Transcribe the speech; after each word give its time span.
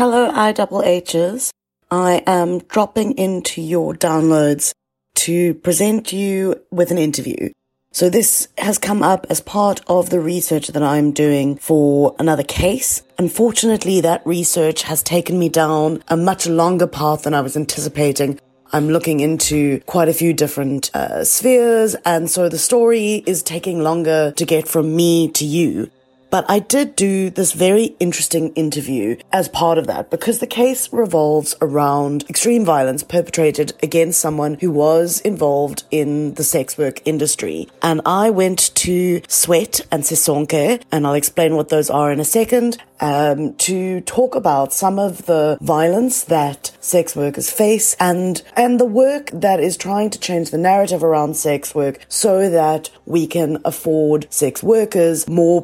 Hello, 0.00 0.32
IHHs. 0.32 1.50
I 1.90 2.22
am 2.26 2.60
dropping 2.60 3.18
into 3.18 3.60
your 3.60 3.92
downloads 3.92 4.72
to 5.16 5.52
present 5.52 6.10
you 6.10 6.58
with 6.70 6.90
an 6.90 6.96
interview. 6.96 7.50
So 7.92 8.08
this 8.08 8.48
has 8.56 8.78
come 8.78 9.02
up 9.02 9.26
as 9.28 9.42
part 9.42 9.82
of 9.88 10.08
the 10.08 10.18
research 10.18 10.68
that 10.68 10.82
I'm 10.82 11.12
doing 11.12 11.56
for 11.58 12.16
another 12.18 12.42
case. 12.42 13.02
Unfortunately, 13.18 14.00
that 14.00 14.26
research 14.26 14.84
has 14.84 15.02
taken 15.02 15.38
me 15.38 15.50
down 15.50 16.02
a 16.08 16.16
much 16.16 16.46
longer 16.46 16.86
path 16.86 17.24
than 17.24 17.34
I 17.34 17.42
was 17.42 17.54
anticipating. 17.54 18.40
I'm 18.72 18.88
looking 18.88 19.20
into 19.20 19.80
quite 19.80 20.08
a 20.08 20.14
few 20.14 20.32
different 20.32 20.90
uh, 20.94 21.24
spheres, 21.24 21.94
and 22.06 22.30
so 22.30 22.48
the 22.48 22.56
story 22.56 23.22
is 23.26 23.42
taking 23.42 23.80
longer 23.82 24.32
to 24.34 24.46
get 24.46 24.66
from 24.66 24.96
me 24.96 25.28
to 25.32 25.44
you. 25.44 25.90
But 26.30 26.44
I 26.48 26.60
did 26.60 26.96
do 26.96 27.28
this 27.30 27.52
very 27.52 27.96
interesting 27.98 28.52
interview 28.54 29.16
as 29.32 29.48
part 29.48 29.78
of 29.78 29.86
that 29.88 30.10
because 30.10 30.38
the 30.38 30.46
case 30.46 30.92
revolves 30.92 31.56
around 31.60 32.24
extreme 32.30 32.64
violence 32.64 33.02
perpetrated 33.02 33.72
against 33.82 34.20
someone 34.20 34.56
who 34.60 34.70
was 34.70 35.20
involved 35.20 35.84
in 35.90 36.34
the 36.34 36.44
sex 36.44 36.78
work 36.78 37.02
industry. 37.04 37.68
And 37.82 38.00
I 38.06 38.30
went 38.30 38.74
to 38.76 39.22
Sweat 39.28 39.80
and 39.90 40.04
Sisonke, 40.04 40.82
and 40.92 41.06
I'll 41.06 41.14
explain 41.14 41.56
what 41.56 41.68
those 41.68 41.90
are 41.90 42.12
in 42.12 42.20
a 42.20 42.24
second, 42.24 42.78
um, 43.00 43.54
to 43.54 44.00
talk 44.02 44.34
about 44.34 44.72
some 44.72 44.98
of 44.98 45.26
the 45.26 45.58
violence 45.60 46.24
that 46.24 46.70
sex 46.80 47.16
workers 47.16 47.50
face 47.50 47.96
and 47.98 48.42
and 48.56 48.78
the 48.78 48.84
work 48.84 49.30
that 49.32 49.60
is 49.60 49.76
trying 49.76 50.10
to 50.10 50.20
change 50.20 50.50
the 50.50 50.58
narrative 50.58 51.02
around 51.02 51.34
sex 51.34 51.74
work 51.74 52.04
so 52.08 52.50
that 52.50 52.90
we 53.06 53.26
can 53.26 53.58
afford 53.64 54.26
sex 54.30 54.62
workers 54.62 55.28
more 55.28 55.62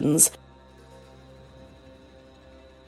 protections 0.00 0.30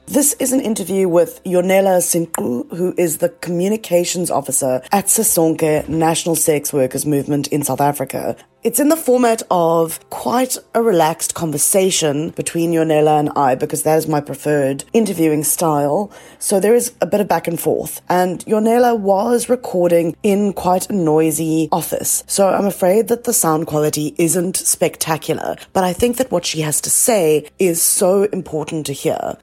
this 0.07 0.33
is 0.39 0.53
an 0.53 0.61
interview 0.61 1.09
with 1.09 1.43
Yonela 1.43 1.99
Sinqu, 1.99 2.75
who 2.75 2.93
is 2.97 3.17
the 3.17 3.29
communications 3.29 4.31
officer 4.31 4.81
at 4.91 5.05
Sisonke 5.05 5.87
National 5.89 6.35
Sex 6.35 6.71
Workers 6.71 7.05
Movement 7.05 7.49
in 7.49 7.61
South 7.61 7.81
Africa. 7.81 8.37
It's 8.63 8.79
in 8.79 8.89
the 8.89 8.95
format 8.97 9.43
of 9.51 9.99
quite 10.09 10.57
a 10.73 10.81
relaxed 10.81 11.35
conversation 11.35 12.29
between 12.31 12.71
Yonela 12.71 13.19
and 13.19 13.29
I 13.35 13.55
because 13.55 13.83
that 13.83 13.97
is 13.97 14.07
my 14.07 14.19
preferred 14.21 14.85
interviewing 14.93 15.43
style. 15.43 16.11
So 16.39 16.59
there 16.59 16.73
is 16.73 16.93
a 16.99 17.05
bit 17.05 17.21
of 17.21 17.27
back 17.27 17.47
and 17.47 17.59
forth. 17.59 18.01
And 18.09 18.43
Yonela 18.45 18.97
was 18.97 19.49
recording 19.49 20.15
in 20.23 20.53
quite 20.53 20.89
a 20.89 20.93
noisy 20.93 21.69
office. 21.71 22.23
So 22.27 22.49
I'm 22.49 22.65
afraid 22.65 23.09
that 23.09 23.25
the 23.25 23.33
sound 23.33 23.67
quality 23.67 24.15
isn't 24.17 24.57
spectacular. 24.57 25.57
But 25.73 25.83
I 25.83 25.93
think 25.93 26.17
that 26.17 26.31
what 26.31 26.45
she 26.45 26.61
has 26.61 26.81
to 26.81 26.89
say 26.89 27.47
is 27.59 27.81
so 27.81 28.23
important 28.23 28.85
to 28.87 28.93
hear. 28.93 29.37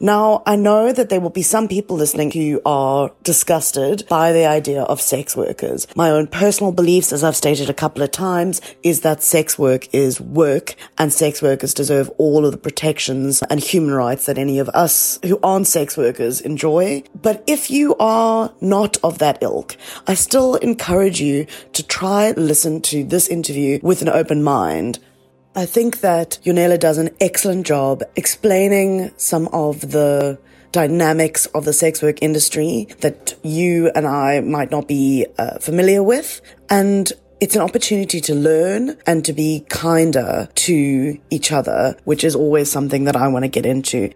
Now, 0.00 0.42
I 0.44 0.56
know 0.56 0.92
that 0.92 1.08
there 1.08 1.20
will 1.20 1.30
be 1.30 1.42
some 1.42 1.68
people 1.68 1.96
listening 1.96 2.32
who 2.32 2.60
are 2.66 3.12
disgusted 3.22 4.04
by 4.08 4.32
the 4.32 4.44
idea 4.44 4.82
of 4.82 5.00
sex 5.00 5.36
workers. 5.36 5.86
My 5.94 6.10
own 6.10 6.26
personal 6.26 6.72
beliefs, 6.72 7.12
as 7.12 7.22
I've 7.22 7.36
stated 7.36 7.70
a 7.70 7.74
couple 7.74 8.02
of 8.02 8.10
times, 8.10 8.60
is 8.82 9.02
that 9.02 9.22
sex 9.22 9.56
work 9.56 9.92
is 9.94 10.20
work 10.20 10.74
and 10.98 11.12
sex 11.12 11.40
workers 11.40 11.72
deserve 11.72 12.10
all 12.18 12.44
of 12.44 12.52
the 12.52 12.58
protections 12.58 13.42
and 13.42 13.60
human 13.60 13.94
rights 13.94 14.26
that 14.26 14.36
any 14.36 14.58
of 14.58 14.68
us 14.70 15.20
who 15.24 15.38
aren't 15.42 15.68
sex 15.68 15.96
workers 15.96 16.40
enjoy. 16.40 17.04
But 17.14 17.44
if 17.46 17.70
you 17.70 17.94
are 17.96 18.52
not 18.60 18.96
of 19.04 19.18
that 19.18 19.38
ilk, 19.42 19.76
I 20.08 20.14
still 20.14 20.56
encourage 20.56 21.20
you 21.20 21.46
to 21.72 21.86
try 21.86 22.32
listen 22.32 22.80
to 22.82 23.04
this 23.04 23.28
interview 23.28 23.78
with 23.82 24.02
an 24.02 24.08
open 24.08 24.42
mind 24.42 24.98
I 25.56 25.66
think 25.66 26.00
that 26.00 26.40
Yonela 26.44 26.80
does 26.80 26.98
an 26.98 27.10
excellent 27.20 27.64
job 27.64 28.02
explaining 28.16 29.12
some 29.16 29.46
of 29.52 29.92
the 29.92 30.36
dynamics 30.72 31.46
of 31.46 31.64
the 31.64 31.72
sex 31.72 32.02
work 32.02 32.20
industry 32.20 32.88
that 33.02 33.36
you 33.44 33.88
and 33.94 34.04
I 34.04 34.40
might 34.40 34.72
not 34.72 34.88
be 34.88 35.26
uh, 35.38 35.60
familiar 35.60 36.02
with. 36.02 36.40
And 36.68 37.12
it's 37.38 37.54
an 37.54 37.62
opportunity 37.62 38.20
to 38.22 38.34
learn 38.34 38.96
and 39.06 39.24
to 39.26 39.32
be 39.32 39.64
kinder 39.68 40.48
to 40.52 41.20
each 41.30 41.52
other, 41.52 41.96
which 42.02 42.24
is 42.24 42.34
always 42.34 42.68
something 42.68 43.04
that 43.04 43.14
I 43.14 43.28
want 43.28 43.44
to 43.44 43.48
get 43.48 43.64
into. 43.64 44.10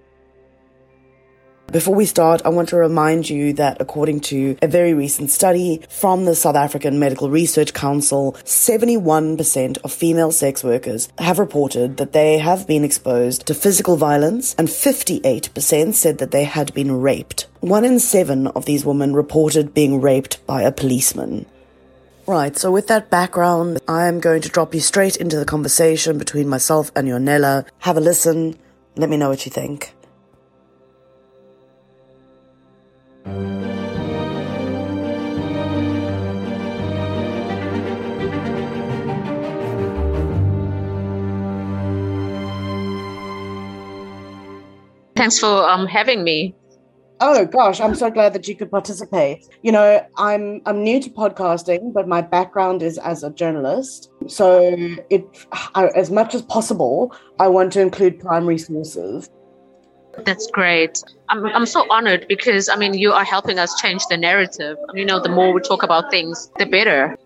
Before 1.71 1.95
we 1.95 2.07
start, 2.07 2.41
I 2.47 2.49
want 2.49 2.71
to 2.71 2.77
remind 2.77 3.29
you 3.29 3.53
that 3.53 3.77
according 3.79 4.21
to 4.21 4.57
a 4.63 4.67
very 4.67 4.95
recent 4.95 5.31
study 5.31 5.83
from 5.91 6.25
the 6.25 6.35
South 6.35 6.57
African 6.57 6.99
Medical 6.99 7.29
Research 7.29 7.75
Council, 7.75 8.33
71% 8.45 9.77
of 9.85 9.93
female 9.93 10.33
sex 10.33 10.65
workers 10.65 11.11
have 11.19 11.39
reported 11.39 11.99
that 11.99 12.15
they 12.15 12.39
have 12.39 12.67
been 12.67 12.85
exposed 12.85 13.47
to 13.47 13.55
physical 13.55 13.99
violence 13.99 14.55
and 14.55 14.69
58% 14.69 15.93
said 15.93 16.17
that 16.17 16.31
they 16.31 16.45
had 16.45 16.73
been 16.73 17.03
raped. 17.03 17.49
One 17.61 17.85
in 17.85 18.01
seven 18.01 18.47
of 18.47 18.65
these 18.65 18.87
women 18.87 19.13
reported 19.13 19.75
being 19.75 20.01
raped 20.01 20.47
by 20.47 20.63
a 20.63 20.73
policeman. 20.73 21.45
Right, 22.27 22.57
so 22.57 22.73
with 22.73 22.87
that 22.87 23.11
background, 23.11 23.79
I 23.87 24.07
am 24.07 24.21
going 24.21 24.41
to 24.41 24.49
drop 24.49 24.75
you 24.75 24.81
straight 24.81 25.17
into 25.17 25.39
the 25.39 25.45
conversation 25.45 26.17
between 26.17 26.49
myself 26.49 26.91
and 26.97 27.07
Yonela. 27.09 27.67
Have 27.81 27.99
a 27.99 28.01
listen. 28.01 28.57
Let 28.97 29.11
me 29.11 29.19
know 29.19 29.29
what 29.29 29.45
you 29.45 29.53
think. 29.53 29.93
Thanks 45.19 45.41
for 45.41 45.69
um, 45.69 45.87
having 45.89 46.23
me. 46.23 46.55
Oh 47.21 47.45
gosh, 47.45 47.81
I'm 47.81 47.97
so 47.97 48.09
glad 48.09 48.33
that 48.35 48.47
you 48.47 48.55
could 48.55 48.71
participate. 48.71 49.45
You 49.63 49.73
know, 49.73 50.07
I'm 50.17 50.63
I'm 50.65 50.85
new 50.85 51.01
to 51.03 51.11
podcasting, 51.11 51.93
but 51.93 52.07
my 52.07 52.23
background 52.23 52.83
is 52.83 52.99
as 52.99 53.25
a 53.25 53.31
journalist. 53.31 54.13
So 54.29 54.77
it, 55.11 55.27
I, 55.75 55.89
as 55.97 56.13
much 56.13 56.37
as 56.37 56.43
possible, 56.43 57.13
I 57.41 57.49
want 57.49 57.73
to 57.73 57.81
include 57.81 58.21
primary 58.21 58.59
sources. 58.59 59.29
That's 60.25 60.51
great. 60.51 61.03
I'm, 61.29 61.47
I'm 61.47 61.67
so 61.67 61.87
honored 61.91 62.27
because 62.29 62.69
I 62.69 62.77
mean 62.77 62.95
you 62.95 63.13
are 63.13 63.25
helping 63.25 63.59
us 63.59 63.79
change 63.81 64.03
the 64.09 64.17
narrative. 64.17 64.77
You 64.95 65.05
know, 65.05 65.21
the 65.21 65.29
more 65.29 65.53
we 65.53 65.61
talk 65.61 65.83
about 65.83 66.11
things, 66.11 66.51
the 66.59 66.67
better. 66.67 67.17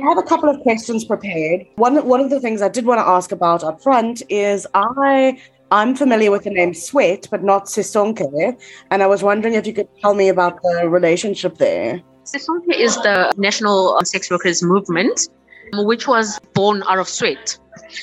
I 0.00 0.04
have 0.08 0.18
a 0.18 0.22
couple 0.22 0.48
of 0.48 0.60
questions 0.60 1.04
prepared. 1.04 1.66
One 1.76 2.04
one 2.06 2.20
of 2.20 2.30
the 2.30 2.40
things 2.40 2.62
I 2.62 2.68
did 2.68 2.86
want 2.86 2.98
to 2.98 3.06
ask 3.06 3.32
about 3.32 3.62
up 3.62 3.82
front 3.82 4.22
is 4.28 4.66
I 4.74 5.38
I'm 5.70 5.94
familiar 5.94 6.30
with 6.30 6.44
the 6.44 6.50
name 6.50 6.74
Sweat, 6.74 7.28
but 7.30 7.42
not 7.42 7.64
Sisonke, 7.66 8.58
and 8.90 9.02
I 9.02 9.06
was 9.06 9.22
wondering 9.22 9.54
if 9.54 9.66
you 9.66 9.72
could 9.72 9.88
tell 10.00 10.14
me 10.14 10.28
about 10.28 10.60
the 10.62 10.88
relationship 10.88 11.58
there. 11.58 12.02
Sisonke 12.24 12.74
is 12.74 12.96
the 12.96 13.32
national 13.36 13.98
sex 14.04 14.30
workers 14.30 14.62
movement, 14.62 15.28
which 15.72 16.06
was 16.06 16.38
born 16.52 16.82
out 16.88 16.98
of 16.98 17.08
Sweat. 17.08 17.58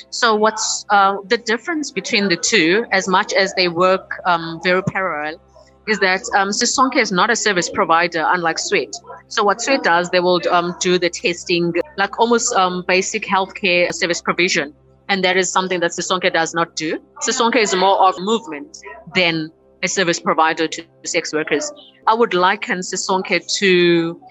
So, 0.10 0.36
what's 0.36 0.86
uh, 0.90 1.18
the 1.26 1.38
difference 1.38 1.92
between 1.92 2.30
the 2.30 2.36
two, 2.36 2.86
as 2.92 3.08
much 3.08 3.34
as 3.34 3.54
they 3.54 3.68
work 3.68 4.20
um, 4.26 4.60
very 4.64 4.84
parallel, 4.84 5.40
is 5.88 6.00
that 6.00 6.22
um, 6.36 6.50
Sisonke 6.50 6.98
is 6.98 7.12
not 7.12 7.30
a 7.30 7.36
service 7.36 7.70
provider, 7.70 8.26
unlike 8.28 8.58
Sweat. 8.60 8.94
So, 9.28 9.44
what 9.44 9.62
Sweat 9.62 9.84
does, 9.84 10.10
they 10.10 10.20
will 10.20 10.42
um, 10.52 10.76
do 10.80 10.98
the 10.98 11.10
testing, 11.10 11.74
like 11.98 12.20
almost 12.20 12.54
um, 12.56 12.84
basic 12.88 13.24
healthcare 13.24 13.94
service 13.94 14.22
provision. 14.22 14.74
And 15.08 15.24
that 15.24 15.38
is 15.38 15.52
something 15.52 15.80
that 15.80 15.92
Sisonke 15.92 16.32
does 16.32 16.54
not 16.54 16.76
do. 16.76 17.00
Sisonke 17.22 17.58
is 17.58 17.76
more 17.76 18.08
of 18.08 18.16
movement 18.20 18.78
than 19.16 19.52
a 19.82 19.88
service 19.88 20.20
provider 20.20 20.68
to 20.68 20.86
sex 21.04 21.34
workers. 21.34 21.72
I 22.06 22.14
would 22.14 22.34
liken 22.34 22.80
Sisonke 22.80 23.42
to 23.58 24.22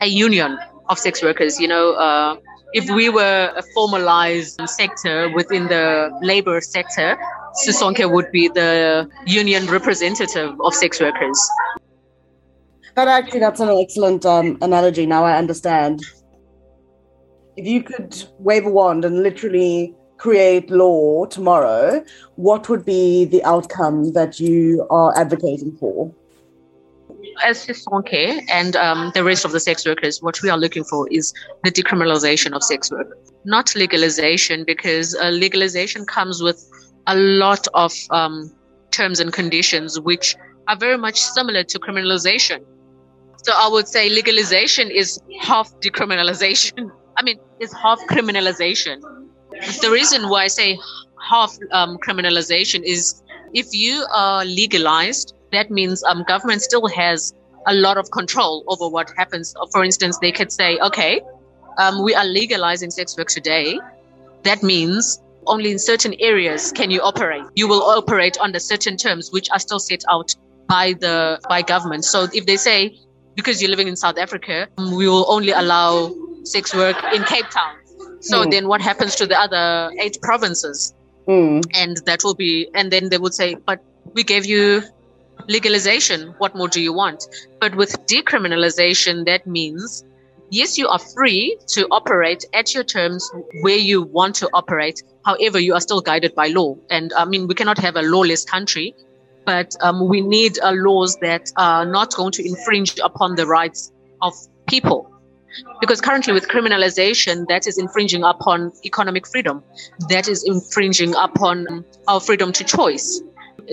a 0.00 0.06
union 0.06 0.58
of 0.88 0.98
sex 0.98 1.22
workers. 1.22 1.60
You 1.60 1.68
know, 1.68 1.92
uh, 1.92 2.36
if 2.72 2.88
we 2.90 3.08
were 3.08 3.52
a 3.56 3.62
formalized 3.74 4.60
sector 4.66 5.32
within 5.34 5.66
the 5.68 6.10
labor 6.22 6.60
sector, 6.60 7.18
Sisonke 7.64 8.10
would 8.10 8.30
be 8.32 8.48
the 8.48 9.08
union 9.26 9.66
representative 9.66 10.60
of 10.60 10.74
sex 10.74 11.00
workers. 11.00 11.38
That 12.94 13.08
actually, 13.08 13.40
that's 13.40 13.60
an 13.60 13.68
excellent 13.68 14.24
um, 14.24 14.58
analogy. 14.62 15.06
Now 15.06 15.24
I 15.24 15.36
understand. 15.36 16.02
If 17.56 17.66
you 17.66 17.82
could 17.82 18.14
wave 18.38 18.66
a 18.66 18.70
wand 18.70 19.04
and 19.04 19.22
literally 19.22 19.94
create 20.18 20.70
law 20.70 21.26
tomorrow, 21.26 22.04
what 22.36 22.68
would 22.68 22.84
be 22.84 23.24
the 23.24 23.42
outcome 23.44 24.12
that 24.12 24.40
you 24.40 24.86
are 24.90 25.16
advocating 25.16 25.76
for? 25.76 26.12
As 27.44 27.66
Sisonke 27.66 28.44
and 28.50 28.76
um, 28.76 29.12
the 29.14 29.24
rest 29.24 29.44
of 29.44 29.52
the 29.52 29.60
sex 29.60 29.86
workers, 29.86 30.22
what 30.22 30.40
we 30.42 30.50
are 30.50 30.58
looking 30.58 30.84
for 30.84 31.08
is 31.10 31.32
the 31.64 31.70
decriminalization 31.70 32.52
of 32.52 32.62
sex 32.62 32.90
work, 32.90 33.08
not 33.44 33.74
legalization, 33.74 34.64
because 34.64 35.14
uh, 35.16 35.30
legalization 35.30 36.04
comes 36.06 36.42
with 36.42 36.64
a 37.06 37.16
lot 37.16 37.66
of 37.74 37.92
um, 38.10 38.50
terms 38.90 39.20
and 39.20 39.32
conditions 39.32 40.00
which 40.00 40.36
are 40.68 40.76
very 40.76 40.98
much 40.98 41.20
similar 41.20 41.62
to 41.64 41.78
criminalization. 41.78 42.64
So 43.44 43.52
I 43.54 43.68
would 43.68 43.86
say 43.86 44.08
legalization 44.08 44.90
is 44.90 45.20
half 45.40 45.72
decriminalization. 45.80 46.90
I 47.16 47.22
mean, 47.22 47.38
it's 47.60 47.72
half 47.74 48.00
criminalization. 48.10 49.00
The 49.80 49.90
reason 49.90 50.28
why 50.28 50.44
I 50.44 50.48
say 50.48 50.78
half 51.22 51.56
um, 51.72 51.98
criminalization 51.98 52.82
is 52.82 53.22
if 53.54 53.66
you 53.72 54.04
are 54.12 54.44
legalized, 54.44 55.35
that 55.52 55.70
means 55.70 56.02
um, 56.04 56.24
government 56.24 56.62
still 56.62 56.86
has 56.88 57.34
a 57.66 57.74
lot 57.74 57.98
of 57.98 58.10
control 58.10 58.64
over 58.68 58.88
what 58.88 59.10
happens. 59.16 59.54
For 59.72 59.84
instance, 59.84 60.18
they 60.18 60.32
could 60.32 60.52
say, 60.52 60.78
okay, 60.78 61.20
um, 61.78 62.02
we 62.02 62.14
are 62.14 62.24
legalizing 62.24 62.90
sex 62.90 63.16
work 63.16 63.28
today. 63.28 63.78
That 64.44 64.62
means 64.62 65.20
only 65.46 65.70
in 65.70 65.78
certain 65.78 66.14
areas 66.20 66.72
can 66.72 66.90
you 66.90 67.00
operate. 67.02 67.44
You 67.54 67.68
will 67.68 67.82
operate 67.82 68.38
under 68.38 68.58
certain 68.58 68.96
terms, 68.96 69.30
which 69.32 69.50
are 69.50 69.58
still 69.58 69.78
set 69.78 70.04
out 70.08 70.34
by 70.68 70.94
the 70.94 71.40
by 71.48 71.62
government. 71.62 72.04
So 72.04 72.28
if 72.32 72.46
they 72.46 72.56
say 72.56 72.98
because 73.34 73.60
you're 73.60 73.70
living 73.70 73.88
in 73.88 73.96
South 73.96 74.18
Africa, 74.18 74.66
we 74.78 75.08
will 75.08 75.26
only 75.28 75.52
allow 75.52 76.12
sex 76.44 76.74
work 76.74 76.96
in 77.12 77.22
Cape 77.24 77.48
Town. 77.50 77.76
So 78.20 78.44
mm. 78.44 78.50
then 78.50 78.66
what 78.66 78.80
happens 78.80 79.14
to 79.16 79.26
the 79.26 79.38
other 79.38 79.92
eight 80.00 80.18
provinces? 80.22 80.94
Mm. 81.28 81.64
And 81.74 81.98
that 82.06 82.24
will 82.24 82.34
be, 82.34 82.68
and 82.74 82.90
then 82.90 83.10
they 83.10 83.18
would 83.18 83.34
say, 83.34 83.54
but 83.54 83.84
we 84.14 84.24
gave 84.24 84.46
you 84.46 84.82
legalization. 85.48 86.34
What 86.38 86.54
more 86.54 86.68
do 86.68 86.80
you 86.80 86.92
want? 86.92 87.26
But 87.60 87.74
with 87.74 87.92
decriminalization, 88.06 89.24
that 89.26 89.46
means 89.46 90.04
yes, 90.50 90.78
you 90.78 90.88
are 90.88 90.98
free 90.98 91.58
to 91.68 91.86
operate 91.90 92.44
at 92.52 92.74
your 92.74 92.84
terms 92.84 93.30
where 93.62 93.76
you 93.76 94.02
want 94.02 94.34
to 94.36 94.48
operate. 94.54 95.02
However, 95.24 95.58
you 95.58 95.74
are 95.74 95.80
still 95.80 96.00
guided 96.00 96.34
by 96.34 96.48
law. 96.48 96.76
And 96.90 97.12
I 97.14 97.24
mean, 97.24 97.46
we 97.46 97.54
cannot 97.54 97.78
have 97.78 97.96
a 97.96 98.02
lawless 98.02 98.44
country, 98.44 98.94
but 99.44 99.74
um, 99.80 100.08
we 100.08 100.20
need 100.20 100.58
uh, 100.60 100.72
laws 100.72 101.16
that 101.20 101.50
are 101.56 101.84
not 101.84 102.14
going 102.14 102.32
to 102.32 102.46
infringe 102.46 102.98
upon 103.02 103.34
the 103.36 103.46
rights 103.46 103.92
of 104.22 104.34
people. 104.68 105.12
Because 105.80 106.02
currently, 106.02 106.34
with 106.34 106.48
criminalization, 106.48 107.46
that 107.48 107.66
is 107.66 107.78
infringing 107.78 108.22
upon 108.22 108.72
economic 108.84 109.26
freedom, 109.26 109.62
that 110.10 110.28
is 110.28 110.44
infringing 110.44 111.14
upon 111.14 111.84
our 112.08 112.20
freedom 112.20 112.52
to 112.52 112.64
choice, 112.64 113.22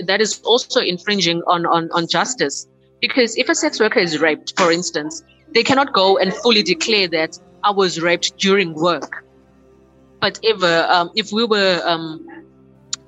that 0.06 0.20
is 0.20 0.40
also 0.44 0.80
infringing 0.80 1.42
on, 1.46 1.66
on, 1.66 1.90
on 1.92 2.06
justice. 2.08 2.66
Because 3.00 3.36
if 3.36 3.48
a 3.48 3.54
sex 3.54 3.80
worker 3.80 4.00
is 4.00 4.18
raped, 4.18 4.58
for 4.58 4.72
instance, 4.72 5.22
they 5.52 5.62
cannot 5.62 5.92
go 5.92 6.18
and 6.18 6.32
fully 6.32 6.62
declare 6.62 7.08
that 7.08 7.38
I 7.62 7.70
was 7.70 8.00
raped 8.00 8.36
during 8.38 8.74
work. 8.74 9.24
But 10.20 10.38
ever, 10.44 10.86
um, 10.88 11.10
if 11.14 11.32
we 11.32 11.44
were 11.44 11.82
um, 11.84 12.26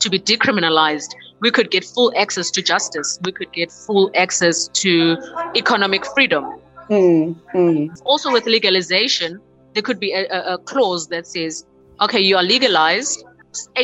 to 0.00 0.10
be 0.10 0.18
decriminalized, 0.18 1.14
we 1.40 1.50
could 1.50 1.70
get 1.70 1.84
full 1.84 2.12
access 2.16 2.50
to 2.52 2.62
justice. 2.62 3.18
We 3.22 3.32
could 3.32 3.52
get 3.52 3.72
full 3.72 4.10
access 4.14 4.68
to 4.68 5.16
economic 5.54 6.04
freedom. 6.06 6.44
Mm, 6.88 7.36
mm. 7.54 8.00
Also, 8.04 8.32
with 8.32 8.46
legalization, 8.46 9.40
there 9.74 9.82
could 9.82 10.00
be 10.00 10.12
a, 10.12 10.54
a, 10.54 10.58
clause 10.58 11.08
that 11.08 11.26
says, 11.26 11.66
okay, 12.00 12.20
you 12.20 12.36
are 12.36 12.42
legalized, 12.42 13.24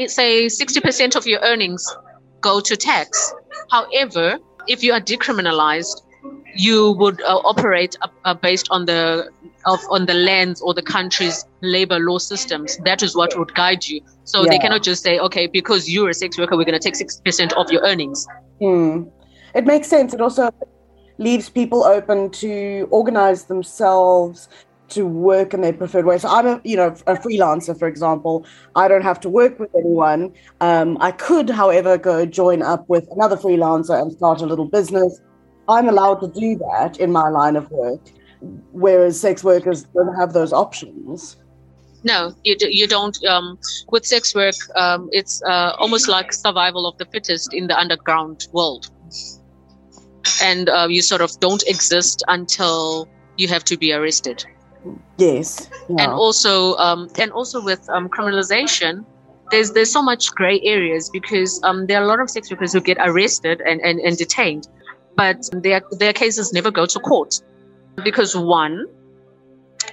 say 0.06 0.46
60% 0.46 1.16
of 1.16 1.26
your 1.26 1.40
earnings 1.40 1.84
go 2.42 2.60
to 2.60 2.76
tax. 2.76 3.32
However, 3.70 4.38
if 4.68 4.84
you 4.84 4.92
are 4.92 5.00
decriminalized, 5.00 6.02
you 6.54 6.92
would 6.92 7.20
uh, 7.22 7.38
operate 7.38 7.96
uh, 8.02 8.08
uh, 8.24 8.34
based 8.34 8.68
on 8.70 8.84
the 8.84 9.30
of, 9.64 9.80
on 9.90 10.06
the 10.06 10.14
lands 10.14 10.60
or 10.60 10.74
the 10.74 10.82
country's 10.82 11.44
labor 11.62 11.98
law 11.98 12.18
systems. 12.18 12.76
That 12.84 13.02
is 13.02 13.16
what 13.16 13.38
would 13.38 13.54
guide 13.54 13.86
you. 13.86 14.00
So 14.24 14.42
yeah. 14.42 14.50
they 14.50 14.58
cannot 14.58 14.82
just 14.82 15.02
say, 15.02 15.18
okay, 15.18 15.46
because 15.46 15.88
you're 15.88 16.10
a 16.10 16.14
sex 16.14 16.36
worker, 16.38 16.56
we're 16.56 16.64
going 16.64 16.80
to 16.80 16.86
take 16.88 16.96
six 16.96 17.20
percent 17.20 17.52
of 17.54 17.70
your 17.70 17.82
earnings. 17.82 18.26
Hmm. 18.60 19.04
It 19.54 19.64
makes 19.64 19.88
sense. 19.88 20.12
It 20.14 20.20
also 20.20 20.50
leaves 21.18 21.48
people 21.48 21.84
open 21.84 22.30
to 22.30 22.88
organize 22.90 23.44
themselves 23.44 24.48
to 24.92 25.06
work 25.06 25.52
in 25.54 25.60
their 25.60 25.72
preferred 25.72 26.06
way. 26.06 26.18
So 26.18 26.28
I'm 26.28 26.46
a 26.46 26.60
you 26.64 26.76
know 26.76 26.88
a 27.06 27.14
freelancer, 27.14 27.78
for 27.78 27.88
example. 27.88 28.46
I 28.76 28.88
don't 28.88 29.02
have 29.02 29.20
to 29.20 29.28
work 29.28 29.58
with 29.58 29.70
anyone. 29.74 30.32
Um, 30.60 30.96
I 31.00 31.10
could, 31.10 31.50
however, 31.50 31.98
go 31.98 32.24
join 32.24 32.62
up 32.62 32.88
with 32.88 33.06
another 33.10 33.36
freelancer 33.36 34.00
and 34.00 34.12
start 34.12 34.40
a 34.40 34.46
little 34.46 34.66
business 34.66 35.20
I'm 35.68 35.88
allowed 35.88 36.16
to 36.20 36.28
do 36.28 36.56
that 36.56 36.98
in 36.98 37.12
my 37.12 37.28
line 37.28 37.56
of 37.56 37.70
work, 37.70 38.00
whereas 38.72 39.20
sex 39.20 39.44
workers 39.44 39.84
don't 39.94 40.14
have 40.14 40.32
those 40.32 40.52
options. 40.52 41.36
No, 42.04 42.34
you, 42.42 42.56
do, 42.56 42.68
you 42.68 42.88
don't. 42.88 43.16
Um, 43.24 43.58
with 43.90 44.04
sex 44.04 44.34
work, 44.34 44.56
um, 44.74 45.08
it's 45.12 45.40
uh, 45.44 45.76
almost 45.78 46.08
like 46.08 46.32
survival 46.32 46.86
of 46.86 46.98
the 46.98 47.04
fittest 47.06 47.54
in 47.54 47.68
the 47.68 47.78
underground 47.78 48.48
world. 48.52 48.90
And 50.42 50.68
uh, 50.68 50.88
you 50.90 51.00
sort 51.00 51.20
of 51.20 51.38
don't 51.38 51.62
exist 51.68 52.24
until 52.26 53.08
you 53.36 53.46
have 53.48 53.62
to 53.64 53.76
be 53.76 53.92
arrested. 53.92 54.44
Yes. 55.16 55.70
Yeah. 55.88 56.04
And 56.04 56.12
also, 56.12 56.76
um, 56.76 57.08
and 57.18 57.30
also 57.32 57.62
with 57.62 57.88
um, 57.90 58.08
criminalization, 58.08 59.04
there's 59.50 59.72
there's 59.72 59.92
so 59.92 60.02
much 60.02 60.30
gray 60.32 60.60
areas 60.62 61.10
because 61.10 61.60
um, 61.62 61.86
there 61.86 62.00
are 62.00 62.04
a 62.04 62.06
lot 62.06 62.20
of 62.20 62.30
sex 62.30 62.50
workers 62.50 62.72
who 62.72 62.80
get 62.80 62.96
arrested 63.00 63.60
and, 63.66 63.80
and, 63.82 64.00
and 64.00 64.16
detained 64.16 64.66
but 65.16 65.48
their, 65.52 65.82
their 65.92 66.12
cases 66.12 66.52
never 66.52 66.70
go 66.70 66.86
to 66.86 66.98
court 67.00 67.40
because 68.04 68.36
one, 68.36 68.86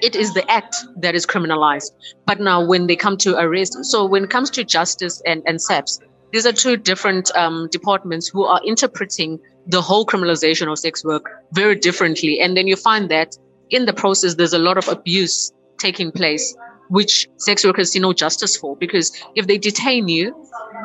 it 0.01 0.15
is 0.15 0.33
the 0.33 0.50
act 0.50 0.75
that 0.97 1.15
is 1.15 1.25
criminalized. 1.25 1.91
But 2.25 2.39
now 2.39 2.65
when 2.65 2.88
they 2.88 2.95
come 2.95 3.18
to 3.18 3.38
arrest, 3.38 3.83
so 3.86 4.06
when 4.06 4.24
it 4.24 4.30
comes 4.30 4.50
to 4.51 4.63
justice 4.63 5.21
and, 5.25 5.44
and 5.45 5.62
SAPS, 5.62 6.00
these 6.31 6.45
are 6.45 6.53
two 6.53 6.77
different 6.77 7.31
um, 7.36 7.68
departments 7.71 8.27
who 8.27 8.45
are 8.45 8.62
interpreting 8.63 9.39
the 9.68 9.81
whole 9.81 10.06
criminalization 10.06 10.71
of 10.71 10.80
sex 10.80 11.03
work 11.03 11.25
very 11.53 11.75
differently. 11.75 12.39
And 12.39 12.56
then 12.56 12.68
you 12.68 12.75
find 12.75 13.09
that 13.09 13.36
in 13.69 13.86
the 13.86 13.94
process, 13.94 14.36
there's 14.36 14.54
a 14.54 14.60
lot 14.60 14.77
of 14.77 14.88
abuse 14.88 15.51
taking 15.77 16.12
place, 16.12 16.56
which 16.89 17.27
sex 17.38 17.66
workers 17.66 17.92
see 17.92 18.00
no 18.00 18.13
justice 18.13 18.57
for. 18.57 18.75
Because 18.75 19.12
if 19.36 19.48
they 19.48 19.57
detain 19.57 20.07
you 20.07 20.36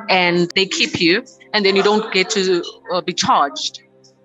and 0.09 0.51
they 0.55 0.67
keep 0.67 1.01
you, 1.01 1.25
and 1.53 1.65
then 1.65 1.77
you 1.77 1.83
don't 1.83 2.13
get 2.13 2.31
to 2.31 2.63
uh, 2.93 3.01
be 3.01 3.13
charged, 3.13 3.83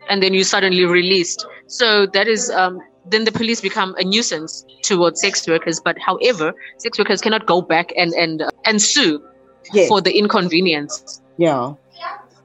and 0.10 0.22
then 0.24 0.34
you 0.34 0.44
suddenly 0.44 0.86
released. 0.86 1.46
So 1.68 2.06
that 2.08 2.28
is 2.28 2.50
um, 2.50 2.82
then 3.06 3.26
the 3.26 3.32
police 3.32 3.62
become 3.62 3.96
a 3.98 4.04
nuisance 4.04 4.66
towards 4.84 5.22
sex 5.22 5.48
workers. 5.48 5.80
But 5.80 5.98
however, 6.00 6.54
sex 6.78 6.98
workers 6.98 7.22
cannot 7.22 7.46
go 7.46 7.62
back 7.62 7.92
and 7.98 8.14
and 8.14 8.42
uh, 8.42 8.50
and 8.66 8.82
sue 8.82 9.24
yes. 9.74 9.88
for 9.88 10.02
the 10.02 10.18
inconvenience. 10.18 11.22
Yeah, 11.38 11.74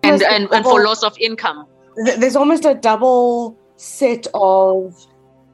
and 0.02 0.22
and, 0.22 0.48
and 0.52 0.64
for 0.64 0.84
loss 0.84 1.02
of 1.02 1.16
income. 1.18 1.66
There's 1.96 2.36
almost 2.36 2.64
a 2.64 2.74
double 2.74 3.56
set 3.76 4.26
of 4.34 4.94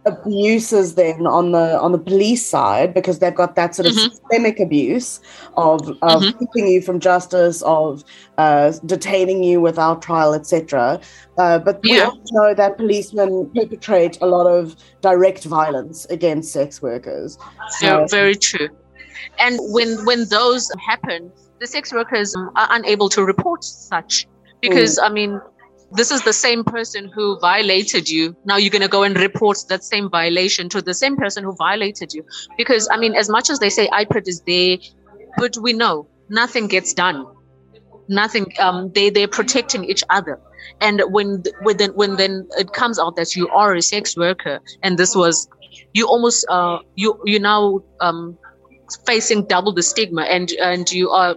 abuses 0.06 0.94
then 0.94 1.26
on 1.26 1.52
the 1.52 1.78
on 1.78 1.92
the 1.92 1.98
police 1.98 2.44
side 2.44 2.94
because 2.94 3.18
they've 3.18 3.34
got 3.34 3.54
that 3.54 3.74
sort 3.74 3.86
of 3.86 3.92
mm-hmm. 3.92 4.10
systemic 4.10 4.58
abuse 4.58 5.20
of 5.58 5.90
of 6.00 6.22
mm-hmm. 6.22 6.38
keeping 6.38 6.68
you 6.68 6.80
from 6.80 6.98
justice 6.98 7.60
of 7.62 8.02
uh, 8.38 8.72
detaining 8.86 9.42
you 9.42 9.60
without 9.60 10.00
trial 10.00 10.32
etc 10.32 10.98
uh, 11.36 11.58
but 11.58 11.82
we 11.82 12.00
also 12.00 12.22
know 12.32 12.54
that 12.54 12.78
policemen 12.78 13.50
perpetrate 13.54 14.16
a 14.22 14.26
lot 14.26 14.46
of 14.46 14.74
direct 15.02 15.44
violence 15.44 16.06
against 16.06 16.50
sex 16.50 16.80
workers 16.80 17.36
so, 17.80 18.06
very 18.10 18.34
true 18.34 18.68
and 19.38 19.58
when 19.60 20.02
when 20.06 20.26
those 20.30 20.70
happen 20.86 21.30
the 21.58 21.66
sex 21.66 21.92
workers 21.92 22.34
are 22.56 22.68
unable 22.70 23.10
to 23.10 23.22
report 23.22 23.62
such 23.62 24.26
because 24.62 24.98
mm. 24.98 25.04
i 25.04 25.08
mean 25.10 25.40
this 25.92 26.10
is 26.10 26.22
the 26.22 26.32
same 26.32 26.64
person 26.64 27.08
who 27.08 27.38
violated 27.40 28.08
you. 28.08 28.36
Now 28.44 28.56
you're 28.56 28.70
going 28.70 28.82
to 28.82 28.88
go 28.88 29.02
and 29.02 29.16
report 29.16 29.58
that 29.68 29.82
same 29.82 30.08
violation 30.08 30.68
to 30.70 30.82
the 30.82 30.94
same 30.94 31.16
person 31.16 31.44
who 31.44 31.54
violated 31.56 32.14
you. 32.14 32.24
Because, 32.56 32.88
I 32.90 32.96
mean, 32.96 33.14
as 33.14 33.28
much 33.28 33.50
as 33.50 33.58
they 33.58 33.70
say 33.70 33.88
IPID 33.88 34.28
is 34.28 34.40
there, 34.42 34.78
but 35.36 35.56
we 35.58 35.72
know 35.72 36.08
nothing 36.28 36.68
gets 36.68 36.94
done. 36.94 37.26
Nothing, 38.08 38.52
um, 38.58 38.92
they, 38.92 39.10
they're 39.10 39.28
protecting 39.28 39.84
each 39.84 40.04
other. 40.10 40.40
And 40.80 41.02
when, 41.08 41.42
when 41.62 41.76
then, 41.76 41.90
when 41.90 42.16
then 42.16 42.48
it 42.58 42.72
comes 42.72 42.98
out 42.98 43.16
that 43.16 43.34
you 43.34 43.48
are 43.48 43.74
a 43.74 43.82
sex 43.82 44.16
worker 44.16 44.60
and 44.82 44.98
this 44.98 45.14
was, 45.16 45.48
you 45.92 46.06
almost, 46.06 46.46
uh, 46.48 46.78
you, 46.94 47.20
you 47.24 47.40
now, 47.40 47.82
um, 48.00 48.38
facing 49.06 49.46
double 49.46 49.72
the 49.72 49.82
stigma 49.82 50.22
and, 50.22 50.50
and 50.52 50.90
you 50.90 51.10
are 51.10 51.36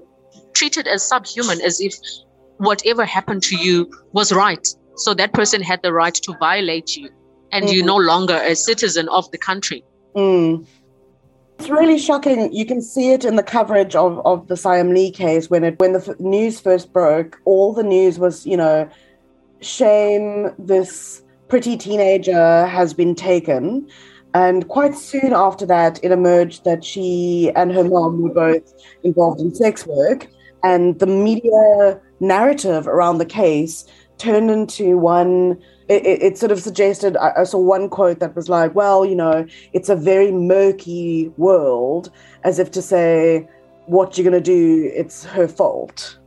treated 0.54 0.88
as 0.88 1.04
subhuman 1.04 1.62
as 1.62 1.80
if 1.82 1.94
whatever 2.58 3.06
happened 3.06 3.44
to 3.44 3.56
you 3.56 3.90
was 4.14 4.32
right. 4.32 4.68
So 4.96 5.14
that 5.16 5.34
person 5.34 5.62
had 5.62 5.82
the 5.82 5.92
right 5.92 6.14
to 6.14 6.36
violate 6.40 6.96
you, 6.96 7.10
and 7.52 7.66
mm. 7.66 7.74
you're 7.74 7.86
no 7.86 7.98
longer 7.98 8.36
a 8.36 8.56
citizen 8.56 9.10
of 9.10 9.30
the 9.32 9.38
country. 9.38 9.84
Mm. 10.16 10.68
It's 11.60 11.70
really 11.70 11.98
shocking. 11.98 12.52
You 12.54 12.66
can 12.66 12.82
see 12.82 13.12
it 13.12 13.24
in 13.26 13.36
the 13.36 13.44
coverage 13.44 13.96
of, 13.96 14.20
of 14.26 14.48
the 14.48 14.58
Siam 14.58 14.94
Lee 14.94 15.12
case 15.12 15.50
when 15.50 15.64
it 15.64 15.80
when 15.80 15.94
the 15.94 16.00
f- 16.00 16.20
news 16.20 16.60
first 16.60 16.92
broke. 16.92 17.40
All 17.46 17.74
the 17.74 17.84
news 17.84 18.20
was, 18.20 18.46
you 18.46 18.58
know, 18.58 18.90
shame. 19.62 20.52
This 20.60 21.24
pretty 21.48 21.78
teenager 21.78 22.66
has 22.66 22.94
been 22.94 23.16
taken, 23.16 23.88
and 24.34 24.68
quite 24.68 24.96
soon 24.96 25.34
after 25.34 25.66
that, 25.68 26.00
it 26.04 26.12
emerged 26.12 26.66
that 26.66 26.84
she 26.84 27.52
and 27.56 27.72
her 27.72 27.84
mom 27.84 28.22
were 28.22 28.34
both 28.34 28.74
involved 29.04 29.40
in 29.40 29.54
sex 29.56 29.86
work, 29.88 30.28
and 30.64 31.00
the 31.00 31.08
media 31.08 32.02
narrative 32.24 32.88
around 32.88 33.18
the 33.18 33.26
case 33.26 33.86
turned 34.18 34.50
into 34.50 34.98
one 34.98 35.62
it, 35.90 36.06
it, 36.06 36.38
sort 36.38 36.52
of 36.52 36.62
suggested 36.62 37.18
I, 37.18 37.34
I, 37.40 37.44
saw 37.44 37.60
one 37.60 37.90
quote 37.90 38.20
that 38.20 38.36
was 38.36 38.48
like 38.48 38.74
well 38.74 39.06
you 39.06 39.16
know 39.16 39.46
it's 39.74 39.90
a 39.90 39.96
very 39.96 40.32
murky 40.32 41.30
world 41.38 42.10
as 42.44 42.58
if 42.58 42.72
to 42.72 42.82
say 42.82 43.48
what 43.88 44.18
you're 44.18 44.30
going 44.30 44.42
to 44.42 44.52
do 44.52 44.90
it's 44.96 45.26
her 45.26 45.48
fault 45.48 46.18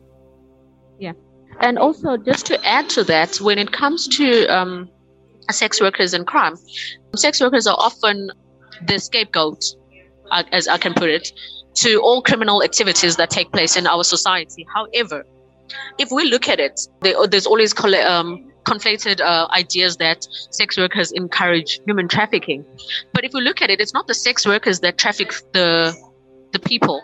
yeah 0.99 1.13
And 1.61 1.79
also, 1.79 2.17
just 2.17 2.47
to 2.47 2.65
add 2.67 2.89
to 2.91 3.05
that, 3.05 3.41
when 3.41 3.59
it 3.59 3.73
comes 3.73 4.07
to 4.09 4.47
um, 4.47 4.91
sex 5.51 5.81
workers 5.81 6.13
and 6.13 6.27
crime, 6.27 6.57
sex 7.15 7.41
workers 7.41 7.67
are 7.67 7.77
often 7.79 8.31
the 8.87 8.99
scapegoat, 8.99 9.65
uh, 10.31 10.43
as 10.53 10.69
I 10.69 10.77
can 10.77 10.93
put 10.93 11.09
it, 11.09 11.33
to 11.77 12.01
all 12.03 12.23
criminal 12.23 12.63
activities 12.63 13.17
that 13.17 13.31
take 13.31 13.53
place 13.53 13.77
in 13.77 13.87
our 13.87 14.05
society. 14.05 14.67
However, 14.75 15.25
if 15.99 16.11
we 16.11 16.25
look 16.25 16.49
at 16.49 16.61
it, 16.61 16.81
there's 17.01 17.47
always 17.47 17.75
um, 17.81 18.53
conflated 18.65 19.21
uh, 19.21 19.49
ideas 19.53 19.97
that 19.99 20.27
sex 20.51 20.77
workers 20.77 21.13
encourage 21.13 21.81
human 21.87 22.09
trafficking. 22.09 22.65
But 23.13 23.25
if 23.25 23.33
we 23.33 23.41
look 23.41 23.63
at 23.63 23.71
it, 23.71 23.81
it's 23.81 23.95
not 23.95 24.07
the 24.07 24.15
sex 24.15 24.47
workers 24.47 24.81
that 24.81 24.99
traffic 24.99 25.33
the 25.53 25.95
the 26.53 26.59
people; 26.59 27.03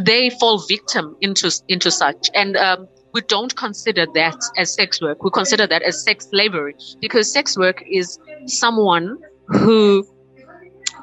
they 0.00 0.30
fall 0.30 0.58
victim 0.66 1.16
into 1.20 1.50
into 1.68 1.90
such. 1.90 2.30
And 2.34 2.56
um, 2.56 2.88
we 3.12 3.22
don't 3.22 3.54
consider 3.56 4.06
that 4.14 4.36
as 4.56 4.74
sex 4.74 5.00
work. 5.00 5.22
We 5.22 5.30
consider 5.30 5.66
that 5.66 5.82
as 5.82 6.02
sex 6.02 6.28
slavery 6.28 6.74
because 7.00 7.32
sex 7.32 7.56
work 7.56 7.82
is 7.90 8.18
someone 8.46 9.18
who 9.46 10.06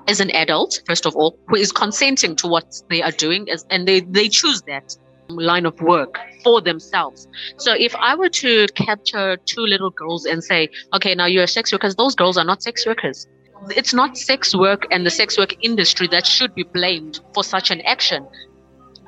is 0.07 0.19
an 0.19 0.31
adult, 0.31 0.81
first 0.85 1.05
of 1.05 1.15
all, 1.15 1.37
who 1.47 1.55
is 1.55 1.71
consenting 1.71 2.35
to 2.37 2.47
what 2.47 2.81
they 2.89 3.01
are 3.01 3.11
doing, 3.11 3.49
as, 3.49 3.65
and 3.69 3.87
they, 3.87 4.01
they 4.01 4.27
choose 4.27 4.61
that 4.63 4.95
line 5.29 5.65
of 5.65 5.79
work 5.81 6.19
for 6.43 6.61
themselves. 6.61 7.27
So 7.57 7.73
if 7.73 7.95
I 7.95 8.15
were 8.15 8.29
to 8.29 8.67
capture 8.75 9.37
two 9.37 9.61
little 9.61 9.89
girls 9.89 10.25
and 10.25 10.43
say, 10.43 10.69
okay, 10.93 11.15
now 11.15 11.25
you're 11.25 11.43
a 11.43 11.47
sex 11.47 11.71
worker, 11.71 11.91
those 11.93 12.15
girls 12.15 12.37
are 12.37 12.45
not 12.45 12.61
sex 12.61 12.85
workers. 12.85 13.27
It's 13.69 13.93
not 13.93 14.17
sex 14.17 14.53
work 14.55 14.85
and 14.91 15.05
the 15.05 15.09
sex 15.09 15.37
work 15.37 15.55
industry 15.63 16.07
that 16.07 16.25
should 16.25 16.53
be 16.53 16.63
blamed 16.63 17.21
for 17.33 17.43
such 17.43 17.71
an 17.71 17.81
action. 17.81 18.27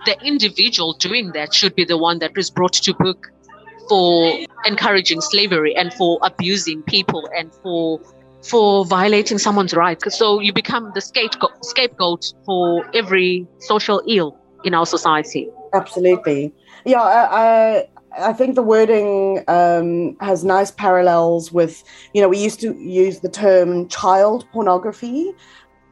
The 0.06 0.18
individual 0.24 0.94
doing 0.94 1.32
that 1.34 1.54
should 1.54 1.76
be 1.76 1.84
the 1.84 1.98
one 1.98 2.20
that 2.20 2.38
is 2.38 2.50
brought 2.50 2.74
to 2.74 2.94
book 2.94 3.28
for 3.90 4.40
encouraging 4.66 5.22
slavery 5.22 5.76
and 5.76 5.94
for 5.94 6.20
abusing 6.22 6.84
people 6.84 7.30
and 7.38 7.54
for 7.62 8.00
for 8.44 8.86
violating 8.86 9.40
someone's 9.40 9.74
rights. 9.74 10.18
So 10.18 10.40
you 10.40 10.54
become 10.54 10.92
the 10.94 11.02
scapegoat, 11.02 11.66
scapegoat 11.66 12.26
for 12.46 12.86
every 12.94 13.48
social 13.60 14.04
ill 14.08 14.38
in 14.64 14.76
our 14.76 14.86
society. 14.86 15.50
Absolutely. 15.74 16.54
Yeah, 16.86 17.02
I, 17.02 17.88
I, 18.22 18.30
I 18.30 18.34
think 18.34 18.56
the 18.56 18.62
wording 18.62 19.44
um, 19.48 20.16
has 20.22 20.44
nice 20.44 20.72
parallels 20.72 21.52
with, 21.52 21.84
you 22.14 22.22
know, 22.22 22.30
we 22.30 22.38
used 22.38 22.60
to 22.62 22.74
use 22.80 23.20
the 23.20 23.30
term 23.30 23.88
child 23.90 24.48
pornography. 24.54 25.34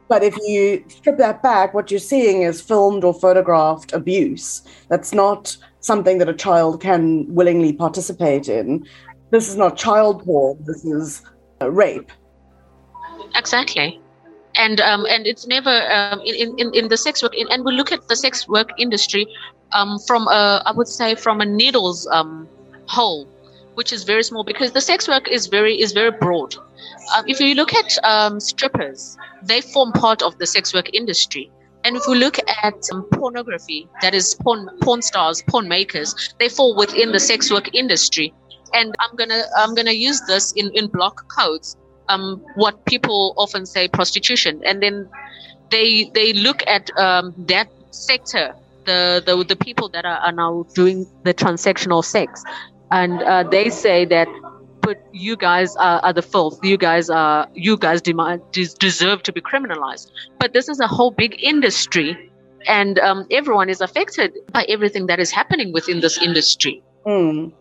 But 0.08 0.24
if 0.24 0.38
you 0.46 0.84
strip 0.88 1.18
that 1.18 1.42
back, 1.42 1.74
what 1.74 1.90
you're 1.90 2.00
seeing 2.00 2.44
is 2.44 2.62
filmed 2.62 3.04
or 3.04 3.14
photographed 3.14 3.94
abuse. 3.94 4.62
That's 4.90 5.14
not 5.14 5.58
something 5.80 6.20
that 6.20 6.30
a 6.30 6.34
child 6.34 6.82
can 6.82 7.26
willingly 7.34 7.74
participate 7.74 8.48
in. 8.48 8.86
This 9.32 9.50
is 9.50 9.58
not 9.58 9.76
child 9.76 10.24
porn, 10.24 10.64
this 10.66 10.86
is 10.86 11.24
rape. 11.62 12.12
Exactly. 13.36 14.00
And 14.56 14.80
um, 14.82 15.08
and 15.10 15.26
it's 15.26 15.48
never 15.48 15.92
um, 15.92 16.22
in, 16.22 16.54
in 16.60 16.72
in 16.76 16.88
the 16.88 16.98
sex 16.98 17.24
work 17.24 17.34
in, 17.36 17.48
and 17.50 17.66
we 17.66 17.72
look 17.72 17.92
at 17.92 18.08
the 18.08 18.16
sex 18.16 18.48
work 18.48 18.70
industry 18.78 19.26
um, 19.74 20.00
from 20.00 20.28
a 20.28 20.62
I 20.66 20.72
would 20.72 20.88
say 20.88 21.16
from 21.16 21.42
a 21.42 21.46
needle's 21.46 22.08
um, 22.08 22.48
hole, 22.88 23.28
which 23.76 23.92
is 23.92 24.04
very 24.04 24.24
small 24.24 24.44
because 24.44 24.72
the 24.72 24.82
sex 24.82 25.08
work 25.08 25.28
is 25.28 25.48
very 25.48 25.80
is 25.80 25.92
very 25.92 26.12
broad. 26.12 26.56
Uh, 27.14 27.24
if 27.28 27.40
you 27.40 27.56
look 27.56 27.74
at 27.74 27.98
um, 28.04 28.40
strippers, 28.40 29.18
they 29.42 29.62
form 29.62 29.92
part 29.92 30.22
of 30.22 30.38
the 30.38 30.46
sex 30.46 30.74
work 30.74 30.94
industry. 30.94 31.50
And 31.86 31.98
if 31.98 32.04
we 32.08 32.16
look 32.16 32.38
at 32.64 32.76
um, 32.94 33.04
pornography, 33.12 33.90
that 34.02 34.14
is 34.14 34.36
porn, 34.36 34.70
porn 34.82 35.02
stars, 35.02 35.44
porn 35.50 35.68
makers, 35.68 36.16
they 36.40 36.48
fall 36.48 36.78
within 36.78 37.12
the 37.12 37.20
sex 37.20 37.52
work 37.52 37.76
industry. 37.76 38.34
And 38.74 38.96
I'm 39.00 39.16
gonna 39.16 39.44
I'm 39.58 39.76
gonna 39.76 39.92
use 39.92 40.22
this 40.22 40.54
in, 40.54 40.72
in 40.74 40.88
block 40.88 41.28
codes 41.28 41.76
um, 42.10 42.44
what 42.56 42.86
people 42.86 43.34
often 43.38 43.66
say 43.66 43.88
prostitution, 43.88 44.62
and 44.66 44.82
then 44.82 45.10
they 45.70 46.10
they 46.14 46.34
look 46.34 46.64
at 46.68 46.96
um, 46.98 47.34
that 47.48 47.70
sector, 47.92 48.56
the, 48.86 49.24
the 49.26 49.44
the 49.44 49.56
people 49.56 49.90
that 49.90 50.06
are, 50.06 50.18
are 50.18 50.32
now 50.32 50.66
doing 50.74 51.06
the 51.24 51.34
transactional 51.34 52.04
sex, 52.04 52.44
and 52.92 53.22
uh, 53.24 53.44
they 53.44 53.70
say 53.70 54.06
that. 54.06 54.28
But 54.82 55.02
you 55.14 55.38
guys 55.38 55.78
are, 55.78 56.02
are 56.02 56.12
the 56.12 56.22
filth. 56.22 56.60
You 56.62 56.78
guys 56.78 57.10
are 57.10 57.48
you 57.54 57.78
guys 57.78 58.02
demand 58.02 58.42
deserve 58.52 59.24
to 59.24 59.32
be 59.32 59.40
criminalized. 59.40 60.12
But 60.40 60.52
this 60.52 60.68
is 60.68 60.82
a 60.82 60.88
whole 60.88 61.12
big 61.12 61.42
industry, 61.42 62.30
and 62.68 63.00
um, 63.00 63.26
everyone 63.32 63.70
is 63.70 63.80
affected 63.80 64.34
by 64.52 64.66
everything 64.68 65.08
that 65.08 65.22
is 65.22 65.32
happening 65.32 65.72
within 65.72 66.02
this 66.02 66.18
industry. 66.18 66.84
Mm. 67.06 67.54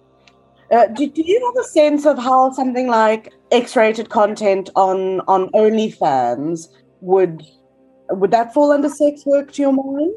Uh, 0.72 0.86
do, 0.86 1.08
do 1.08 1.22
you 1.22 1.38
have 1.46 1.64
a 1.64 1.68
sense 1.68 2.06
of 2.06 2.18
how 2.18 2.50
something 2.50 2.88
like 2.88 3.32
X-rated 3.52 4.08
content 4.08 4.70
on 4.74 5.20
on 5.28 5.48
OnlyFans 5.50 6.66
would 7.02 7.44
would 8.10 8.32
that 8.32 8.52
fall 8.52 8.72
under 8.72 8.88
sex 8.88 9.24
work 9.26 9.52
to 9.52 9.62
your 9.62 9.72
mind? 9.72 10.14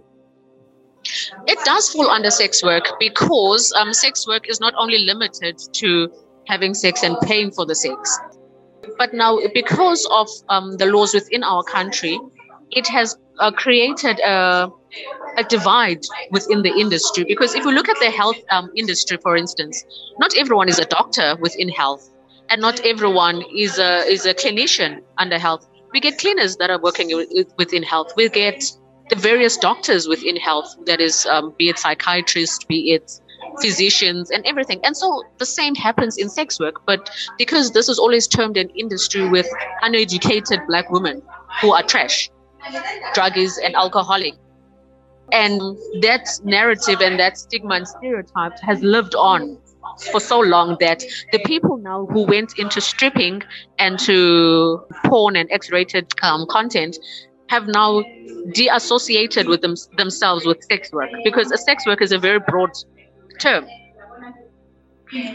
It 1.48 1.60
does 1.66 1.90
fall 1.90 2.10
under 2.10 2.32
sex 2.32 2.64
work 2.64 2.84
because 3.00 3.74
um, 3.74 3.94
sex 3.94 4.28
work 4.28 4.50
is 4.50 4.60
not 4.60 4.74
only 4.78 5.00
limited 5.00 5.58
to 5.74 6.12
having 6.48 6.74
sex 6.74 7.04
and 7.04 7.18
paying 7.22 7.52
for 7.52 7.66
the 7.66 7.76
sex, 7.76 8.20
but 8.98 9.14
now 9.14 9.40
because 9.54 10.08
of 10.12 10.28
um, 10.50 10.78
the 10.78 10.86
laws 10.86 11.14
within 11.14 11.44
our 11.44 11.64
country, 11.64 12.20
it 12.72 12.88
has 12.88 13.18
uh, 13.40 13.52
created 13.52 14.20
a, 14.20 14.70
a 15.38 15.44
divide 15.44 16.02
within 16.32 16.62
the 16.62 16.70
industry. 16.70 17.24
Because 17.24 17.56
if 17.56 17.66
we 17.66 17.74
look 17.74 17.90
at 17.90 17.98
the 18.00 18.10
health 18.10 18.38
um, 18.52 18.70
industry, 18.76 19.18
for 19.22 19.36
instance, 19.36 19.84
not 20.20 20.36
everyone 20.38 20.70
is 20.70 20.80
a 20.80 20.86
doctor 20.86 21.36
within 21.40 21.70
health, 21.70 22.10
and 22.50 22.62
not 22.62 22.80
everyone 22.86 23.44
is 23.56 23.80
a 23.80 24.00
is 24.06 24.26
a 24.26 24.34
clinician 24.34 25.02
under 25.18 25.38
health. 25.38 25.68
We 25.92 26.00
get 26.00 26.18
cleaners 26.18 26.58
that 26.58 26.70
are 26.70 26.80
working 26.80 27.10
within 27.58 27.84
health. 27.84 28.14
We 28.16 28.30
get 28.30 28.64
the 29.10 29.16
various 29.16 29.58
doctors 29.58 30.08
within 30.08 30.36
health, 30.36 30.76
that 30.86 31.00
is, 31.00 31.26
um, 31.28 31.54
be 31.58 31.70
it 31.70 31.80
psychiatrists, 31.80 32.64
be 32.66 32.94
it 32.94 33.20
physicians 33.62 34.32
and 34.32 34.46
everything. 34.46 34.80
And 34.84 34.96
so 34.98 35.24
the 35.38 35.46
same 35.46 35.76
happens 35.76 36.18
in 36.18 36.30
sex 36.30 36.60
work, 36.60 36.86
but 36.86 37.10
because 37.38 37.72
this 37.72 37.90
is 37.90 38.00
always 38.00 38.28
termed 38.28 38.58
an 38.58 38.70
industry 38.70 39.28
with 39.28 39.48
uneducated 39.82 40.60
black 40.68 40.90
women 40.90 41.22
who 41.62 41.74
are 41.74 41.84
trash, 41.84 42.30
druggies, 43.14 43.58
and 43.64 43.76
alcoholic. 43.76 44.34
And 45.32 45.60
that 46.02 46.28
narrative 46.44 47.02
and 47.02 47.20
that 47.20 47.38
stigma 47.38 47.76
and 47.76 47.88
stereotype 47.88 48.60
has 48.62 48.82
lived 48.84 49.16
on 49.16 49.58
for 50.12 50.20
so 50.20 50.40
long 50.40 50.78
that 50.80 51.04
the 51.32 51.40
people 51.46 51.78
now 51.78 52.06
who 52.08 52.26
went 52.26 52.60
into 52.60 52.82
stripping 52.82 53.42
and 53.80 53.98
to 54.00 54.86
porn 55.06 55.36
and 55.36 55.50
X-rated 55.52 56.12
um, 56.22 56.46
content 56.50 56.98
have 57.48 57.68
now 57.68 58.04
de-associated 58.54 59.48
with 59.48 59.62
them, 59.62 59.76
themselves 59.98 60.46
with 60.46 60.64
sex 60.64 60.92
work 60.92 61.10
because 61.24 61.52
a 61.52 61.58
sex 61.58 61.86
work 61.86 62.02
is 62.02 62.12
a 62.12 62.20
very 62.20 62.40
broad 62.40 62.72
term 63.40 63.66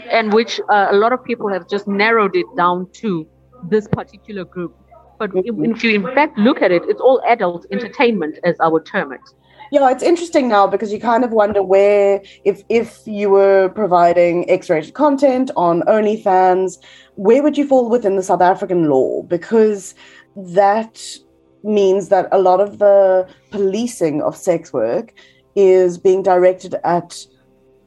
and 0.09 0.33
which 0.33 0.59
uh, 0.69 0.87
a 0.91 0.95
lot 0.95 1.13
of 1.13 1.23
people 1.23 1.51
have 1.51 1.67
just 1.69 1.87
narrowed 1.87 2.35
it 2.35 2.45
down 2.57 2.87
to 2.93 3.25
this 3.69 3.87
particular 3.87 4.43
group 4.43 4.75
but 5.21 5.29
if 5.35 5.83
you 5.83 5.93
in 5.93 6.03
fact 6.15 6.35
look 6.39 6.63
at 6.63 6.71
it, 6.71 6.81
it's 6.87 6.99
all 6.99 7.21
adult 7.27 7.67
entertainment, 7.71 8.39
as 8.43 8.55
I 8.59 8.67
would 8.67 8.87
term 8.87 9.13
it. 9.13 9.21
Yeah, 9.71 9.91
it's 9.91 10.01
interesting 10.01 10.49
now 10.49 10.65
because 10.65 10.91
you 10.91 10.99
kind 10.99 11.23
of 11.23 11.29
wonder 11.31 11.61
where, 11.61 12.23
if 12.43 12.63
if 12.69 13.03
you 13.05 13.29
were 13.29 13.69
providing 13.69 14.49
X-rated 14.49 14.95
content 14.95 15.51
on 15.55 15.83
OnlyFans, 15.83 16.79
where 17.17 17.43
would 17.43 17.55
you 17.55 17.67
fall 17.67 17.87
within 17.87 18.15
the 18.15 18.23
South 18.23 18.41
African 18.41 18.89
law? 18.89 19.21
Because 19.21 19.93
that 20.35 20.99
means 21.63 22.09
that 22.09 22.27
a 22.31 22.39
lot 22.39 22.59
of 22.59 22.79
the 22.79 23.27
policing 23.51 24.21
of 24.21 24.35
sex 24.35 24.73
work 24.73 25.13
is 25.55 25.97
being 25.97 26.23
directed 26.23 26.75
at 26.83 27.25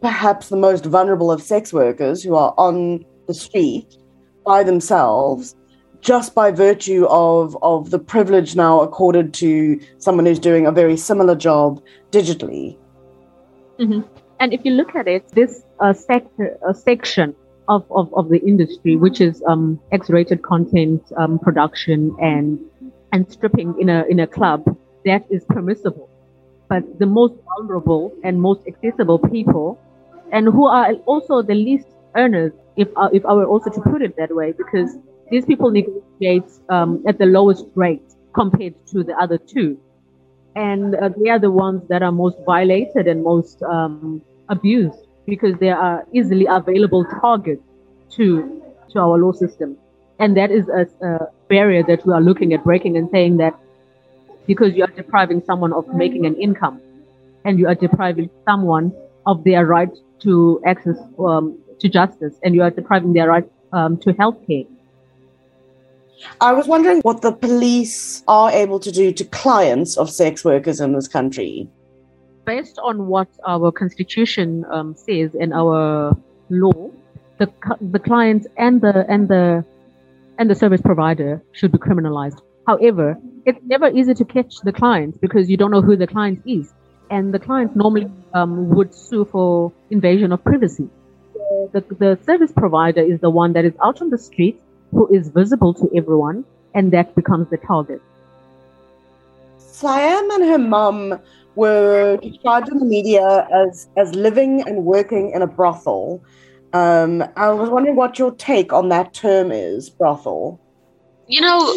perhaps 0.01 0.49
the 0.49 0.57
most 0.57 0.85
vulnerable 0.85 1.31
of 1.31 1.43
sex 1.43 1.73
workers 1.73 2.23
who 2.23 2.35
are 2.35 2.55
on 2.59 3.05
the 3.27 3.35
street 3.35 3.97
by 4.45 4.63
themselves 4.63 5.57
just 6.05 6.35
by 6.35 6.51
virtue 6.51 7.07
of 7.09 7.57
of 7.63 7.91
the 7.91 7.99
privilege 7.99 8.55
now 8.55 8.81
accorded 8.81 9.33
to 9.33 9.81
someone 9.99 10.27
who's 10.27 10.39
doing 10.39 10.67
a 10.67 10.73
very 10.73 10.97
similar 10.97 11.35
job 11.35 11.83
digitally. 12.11 12.77
Mm-hmm. 13.81 14.01
And 14.39 14.53
if 14.53 14.61
you 14.65 14.73
look 14.73 14.95
at 14.95 15.09
it, 15.09 15.27
this 15.31 15.63
uh, 15.81 15.95
sector, 15.95 16.59
uh, 16.69 16.75
section 16.75 17.35
of, 17.69 17.87
of, 17.91 18.13
of 18.13 18.29
the 18.29 18.39
industry, 18.41 18.97
which 18.97 19.21
is 19.21 19.43
um, 19.49 19.81
X-rated 19.93 20.43
content 20.43 21.03
um, 21.17 21.39
production 21.39 22.15
and 22.21 22.59
and 23.15 23.31
stripping 23.31 23.71
in 23.81 23.89
a 23.89 24.05
in 24.13 24.19
a 24.19 24.27
club, 24.27 24.61
that 25.05 25.23
is 25.31 25.45
permissible. 25.57 26.11
But 26.69 26.83
the 26.99 27.07
most 27.07 27.35
vulnerable 27.51 28.13
and 28.25 28.43
most 28.43 28.63
accessible 28.67 29.21
people, 29.21 29.79
and 30.33 30.47
who 30.47 30.67
are 30.67 30.95
also 31.13 31.41
the 31.41 31.55
least 31.55 31.87
earners, 32.17 32.53
if 32.77 32.89
uh, 32.97 33.11
if 33.13 33.25
I 33.25 33.33
were 33.35 33.47
also 33.47 33.71
to 33.71 33.81
put 33.81 34.03
it 34.03 34.17
that 34.17 34.35
way, 34.35 34.53
because 34.53 34.91
these 35.31 35.45
people 35.45 35.71
negotiate 35.71 36.51
um, 36.69 37.05
at 37.07 37.19
the 37.19 37.27
lowest 37.27 37.67
rate 37.77 38.09
compared 38.35 38.75
to 38.93 39.05
the 39.05 39.15
other 39.25 39.39
two. 39.39 39.79
And 40.57 40.95
uh, 40.97 41.11
they 41.17 41.31
are 41.31 41.39
the 41.39 41.51
ones 41.51 41.83
that 41.89 42.03
are 42.03 42.13
most 42.13 42.39
violated 42.45 43.07
and 43.07 43.23
most 43.23 43.63
um, 43.63 44.23
abused 44.49 45.07
because 45.27 45.55
they 45.59 45.71
are 45.71 46.05
easily 46.13 46.47
available 46.51 47.05
targets 47.21 47.63
to 48.17 48.27
to 48.91 48.99
our 48.99 49.19
law 49.19 49.33
system, 49.33 49.77
and 50.19 50.37
that 50.37 50.51
is 50.51 50.69
a, 50.69 50.87
a 51.05 51.29
barrier 51.49 51.83
that 51.85 52.07
we 52.07 52.13
are 52.13 52.21
looking 52.21 52.53
at 52.53 52.65
breaking 52.65 52.97
and 52.97 53.11
saying 53.11 53.39
that 53.39 53.59
because 54.47 54.75
you 54.75 54.85
are 54.85 54.95
depriving 54.95 55.43
someone 55.45 55.73
of 55.73 55.89
making 55.95 56.27
an 56.27 56.37
income, 56.37 56.81
and 57.45 57.59
you 57.59 57.67
are 57.67 57.75
depriving 57.75 58.31
someone 58.45 58.93
of 59.27 59.43
their 59.45 59.67
right 59.67 59.91
to 60.21 60.61
access 60.67 60.99
um, 61.19 61.59
to 61.81 61.89
justice, 61.89 62.35
and 62.43 62.55
you 62.55 62.63
are 62.63 62.71
depriving 62.71 63.13
their 63.13 63.29
right 63.29 63.51
um, 63.73 63.97
to 63.99 64.13
health 64.13 64.39
care. 64.47 64.65
I 66.41 66.53
was 66.53 66.67
wondering 66.67 67.01
what 67.01 67.23
the 67.23 67.33
police 67.33 68.23
are 68.29 68.51
able 68.51 68.81
to 68.81 68.93
do 68.93 69.13
to 69.13 69.25
clients 69.25 69.97
of 69.97 70.11
sex 70.11 70.45
workers 70.45 70.81
in 70.81 70.93
this 70.93 71.09
country. 71.09 71.69
Based 72.45 72.79
on 72.79 73.07
what 73.09 73.29
our 73.47 73.73
constitution 73.73 74.65
um, 74.71 74.95
says 74.95 75.35
and 75.35 75.53
our 75.53 76.17
law, 76.51 76.91
the 77.39 77.51
the 77.81 77.99
client 77.99 78.47
and 78.57 78.81
the 78.81 79.05
and 79.09 79.29
the 79.29 79.65
and 80.39 80.51
the 80.51 80.55
service 80.55 80.81
provider 80.81 81.43
should 81.53 81.73
be 81.73 81.79
criminalized. 81.79 82.41
However, 82.67 83.17
it's 83.45 83.61
never 83.65 83.89
easy 83.89 84.15
to 84.15 84.25
catch 84.25 84.61
the 84.61 84.73
client 84.73 85.21
because 85.21 85.51
you 85.51 85.57
don't 85.57 85.71
know 85.71 85.83
who 85.83 85.97
the 85.97 86.07
client 86.07 86.43
is, 86.47 86.73
and 87.11 87.33
the 87.33 87.39
client 87.39 87.77
normally 87.77 88.11
um, 88.33 88.71
would 88.71 88.95
sue 88.95 89.25
for 89.25 89.73
invasion 89.91 90.33
of 90.33 90.43
privacy. 90.43 90.89
The, 91.73 91.85
the 91.99 92.19
service 92.25 92.53
provider 92.53 93.03
is 93.03 93.21
the 93.21 93.31
one 93.31 93.53
that 93.53 93.65
is 93.65 93.75
out 93.83 94.01
on 94.01 94.11
the 94.11 94.19
street 94.19 94.61
who 94.91 95.07
is 95.15 95.29
visible 95.29 95.75
to 95.75 95.91
everyone, 95.95 96.45
and 96.75 96.93
that 96.93 97.15
becomes 97.15 97.51
the 97.51 97.59
target. 97.59 98.01
Siam 99.59 100.31
and 100.31 100.45
her 100.45 100.59
mum 100.59 101.19
were 101.55 102.17
described 102.23 102.69
in 102.69 102.79
the 102.79 102.85
media 102.85 103.47
as, 103.53 103.89
as 103.97 104.15
living 104.15 104.63
and 104.67 104.85
working 104.85 105.31
in 105.33 105.43
a 105.43 105.47
brothel. 105.47 106.23
Um, 106.75 107.25
I 107.37 107.51
was 107.51 107.71
wondering 107.71 107.97
what 107.97 108.19
your 108.19 108.33
take 108.33 108.73
on 108.73 108.89
that 108.91 109.15
term 109.15 109.53
is, 109.53 109.89
brothel. 109.89 110.61
You 111.27 111.41
know, 111.41 111.75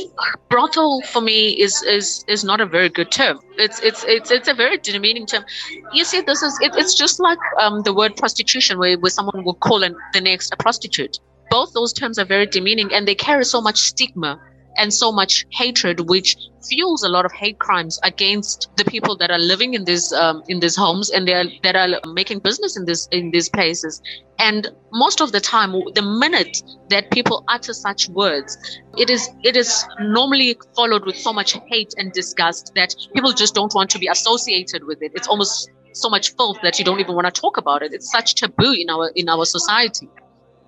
brothel 0.50 1.02
for 1.04 1.22
me 1.22 1.52
is 1.52 1.82
is 1.84 2.26
is 2.28 2.44
not 2.44 2.60
a 2.60 2.66
very 2.66 2.90
good 2.90 3.12
term. 3.12 3.40
It's 3.58 3.80
it's 3.80 4.04
it's 4.06 4.32
it's 4.32 4.50
a 4.50 4.54
very 4.54 4.78
demeaning 4.78 5.26
term. 5.26 5.46
You 5.94 6.04
see, 6.04 6.20
this 6.20 6.42
is 6.42 6.58
it, 6.62 6.76
it's 6.76 6.96
just 6.96 7.22
like 7.22 7.40
um, 7.62 7.84
the 7.84 7.94
word 7.94 8.18
prostitution, 8.18 8.78
where, 8.78 9.00
where 9.00 9.10
someone 9.10 9.46
will 9.46 9.54
call 9.54 9.84
an, 9.84 9.96
the 10.12 10.20
next 10.20 10.52
a 10.54 10.58
prostitute 10.58 11.20
both 11.50 11.74
those 11.74 11.94
terms 11.94 12.20
are 12.20 12.26
very 12.26 12.46
demeaning 12.46 12.94
and 12.94 13.08
they 13.08 13.16
carry 13.16 13.46
so 13.46 13.62
much 13.62 13.78
stigma 13.78 14.40
and 14.78 14.94
so 14.94 15.12
much 15.12 15.46
hatred, 15.52 16.10
which 16.10 16.36
fuels 16.68 17.04
a 17.04 17.10
lot 17.10 17.26
of 17.26 17.32
hate 17.32 17.60
crimes 17.60 18.00
against 18.04 18.70
the 18.78 18.86
people 18.86 19.16
that 19.18 19.32
are 19.32 19.40
living 19.40 19.74
in 19.74 19.86
these 19.86 20.12
um, 20.14 20.44
in 20.48 20.60
these 20.60 20.76
homes 20.76 21.10
and 21.10 21.28
they 21.28 21.34
are 21.34 21.46
that 21.64 21.76
are 21.76 22.00
making 22.14 22.40
business 22.40 22.78
in 22.78 22.86
this 22.86 23.08
in 23.12 23.32
these 23.32 23.50
places. 23.50 24.02
And 24.40 24.68
most 24.94 25.22
of 25.22 25.32
the 25.32 25.40
time, 25.40 25.72
the 25.96 26.02
minute 26.02 26.62
that 26.90 27.12
people 27.12 27.44
utter 27.48 27.74
such 27.74 28.10
words, 28.10 28.58
it 28.98 29.10
is 29.10 29.30
it 29.44 29.56
is 29.56 29.86
normally 30.00 30.58
followed 30.76 31.06
with 31.06 31.18
so 31.18 31.34
much 31.34 31.58
hate 31.68 31.94
and 31.98 32.12
disgust 32.12 32.72
that 32.76 32.96
people 33.14 33.34
just 33.34 33.56
don't 33.56 33.74
want 33.74 33.90
to 33.92 34.00
be 34.00 34.08
associated 34.08 34.84
with 34.86 35.02
it. 35.02 35.12
It's 35.16 35.28
almost 35.28 35.70
so 35.94 36.10
much 36.10 36.36
filth 36.36 36.58
that 36.62 36.78
you 36.78 36.86
don't 36.86 37.00
even 37.00 37.16
want 37.16 37.34
to 37.34 37.42
talk 37.42 37.58
about 37.58 37.82
it. 37.82 37.94
It's 37.94 38.12
such 38.12 38.36
taboo 38.36 38.74
in 38.74 38.90
our 38.90 39.12
in 39.16 39.30
our 39.30 39.46
society 39.46 40.10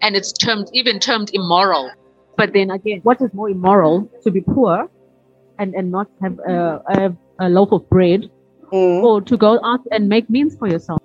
and 0.02 0.16
it's 0.16 0.32
termed 0.32 0.70
even 0.74 1.00
termed 1.00 1.32
immoral. 1.34 1.92
But 2.40 2.54
then 2.54 2.72
again, 2.72 3.02
what 3.04 3.22
is 3.22 3.34
more 3.34 3.50
immoral 3.50 4.10
to 4.24 4.32
be 4.32 4.40
poor 4.40 4.90
and, 5.60 5.76
and 5.76 5.92
not 5.92 6.08
have 6.22 6.40
a, 6.48 6.82
a, 6.88 7.18
a 7.42 7.50
loaf 7.50 7.74
of 7.74 7.90
bread 7.90 8.32
mm. 8.72 9.04
or 9.04 9.20
to 9.20 9.36
go 9.36 9.60
out 9.62 9.82
and 9.92 10.08
make 10.08 10.30
means 10.30 10.56
for 10.58 10.70
yourself? 10.70 11.02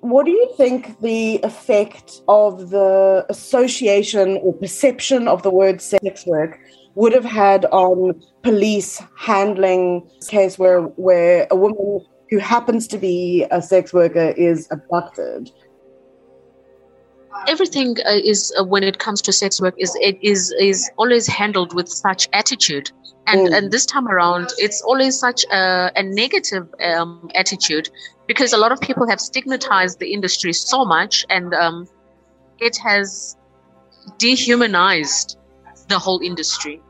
What 0.00 0.24
do 0.24 0.32
you 0.32 0.50
think 0.56 0.98
the 1.00 1.38
effect 1.42 2.22
of 2.28 2.70
the 2.70 3.26
association 3.28 4.38
or 4.42 4.54
perception 4.54 5.28
of 5.28 5.42
the 5.42 5.50
word 5.50 5.82
sex 5.82 6.26
work 6.26 6.58
would 6.94 7.12
have 7.12 7.26
had 7.26 7.66
on 7.66 8.18
police 8.42 9.02
handling 9.18 10.08
case 10.28 10.58
where, 10.58 10.80
where 10.80 11.46
a 11.50 11.56
woman 11.56 12.00
who 12.30 12.38
happens 12.38 12.88
to 12.88 12.96
be 12.96 13.46
a 13.50 13.60
sex 13.60 13.92
worker 13.92 14.32
is 14.38 14.66
abducted? 14.70 15.50
Everything 17.48 17.96
uh, 18.06 18.12
is 18.12 18.52
uh, 18.58 18.64
when 18.64 18.82
it 18.82 18.98
comes 18.98 19.22
to 19.22 19.32
sex 19.32 19.60
work 19.60 19.74
is 19.78 19.96
it 20.00 20.18
is 20.22 20.52
is 20.58 20.90
always 20.96 21.26
handled 21.26 21.74
with 21.74 21.88
such 21.88 22.28
attitude. 22.32 22.90
And 23.26 23.48
mm. 23.48 23.56
and 23.56 23.70
this 23.70 23.86
time 23.86 24.08
around 24.08 24.50
it's 24.58 24.82
always 24.82 25.18
such 25.18 25.44
a, 25.52 25.92
a 25.94 26.02
negative 26.02 26.68
um, 26.82 27.30
attitude 27.34 27.88
because 28.26 28.52
a 28.52 28.58
lot 28.58 28.72
of 28.72 28.80
people 28.80 29.08
have 29.08 29.20
stigmatized 29.20 29.98
the 29.98 30.12
industry 30.12 30.52
so 30.52 30.84
much 30.84 31.24
and 31.30 31.54
um, 31.54 31.88
it 32.58 32.76
has 32.76 33.36
dehumanized 34.18 35.38
the 35.88 35.98
whole 35.98 36.20
industry. 36.20 36.80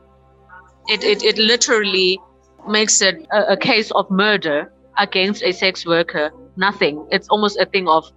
It, 0.87 1.03
it, 1.03 1.23
it 1.23 1.37
literally 1.37 2.19
makes 2.67 3.01
it 3.01 3.25
a, 3.31 3.53
a 3.53 3.57
case 3.57 3.91
of 3.91 4.09
murder 4.09 4.71
against 4.97 5.43
a 5.43 5.51
sex 5.51 5.85
worker. 5.85 6.31
Nothing. 6.55 7.05
It's 7.11 7.27
almost 7.29 7.57
a 7.57 7.65
thing 7.65 7.87
of 7.87 8.11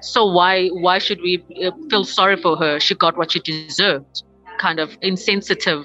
so 0.00 0.26
why 0.26 0.68
why 0.68 0.98
should 0.98 1.20
we 1.20 1.44
uh, 1.64 1.70
feel 1.90 2.04
sorry 2.04 2.36
for 2.36 2.56
her? 2.56 2.80
She 2.80 2.94
got 2.94 3.16
what 3.16 3.32
she 3.32 3.40
deserved. 3.40 4.22
Kind 4.58 4.78
of 4.78 4.96
insensitive 5.02 5.84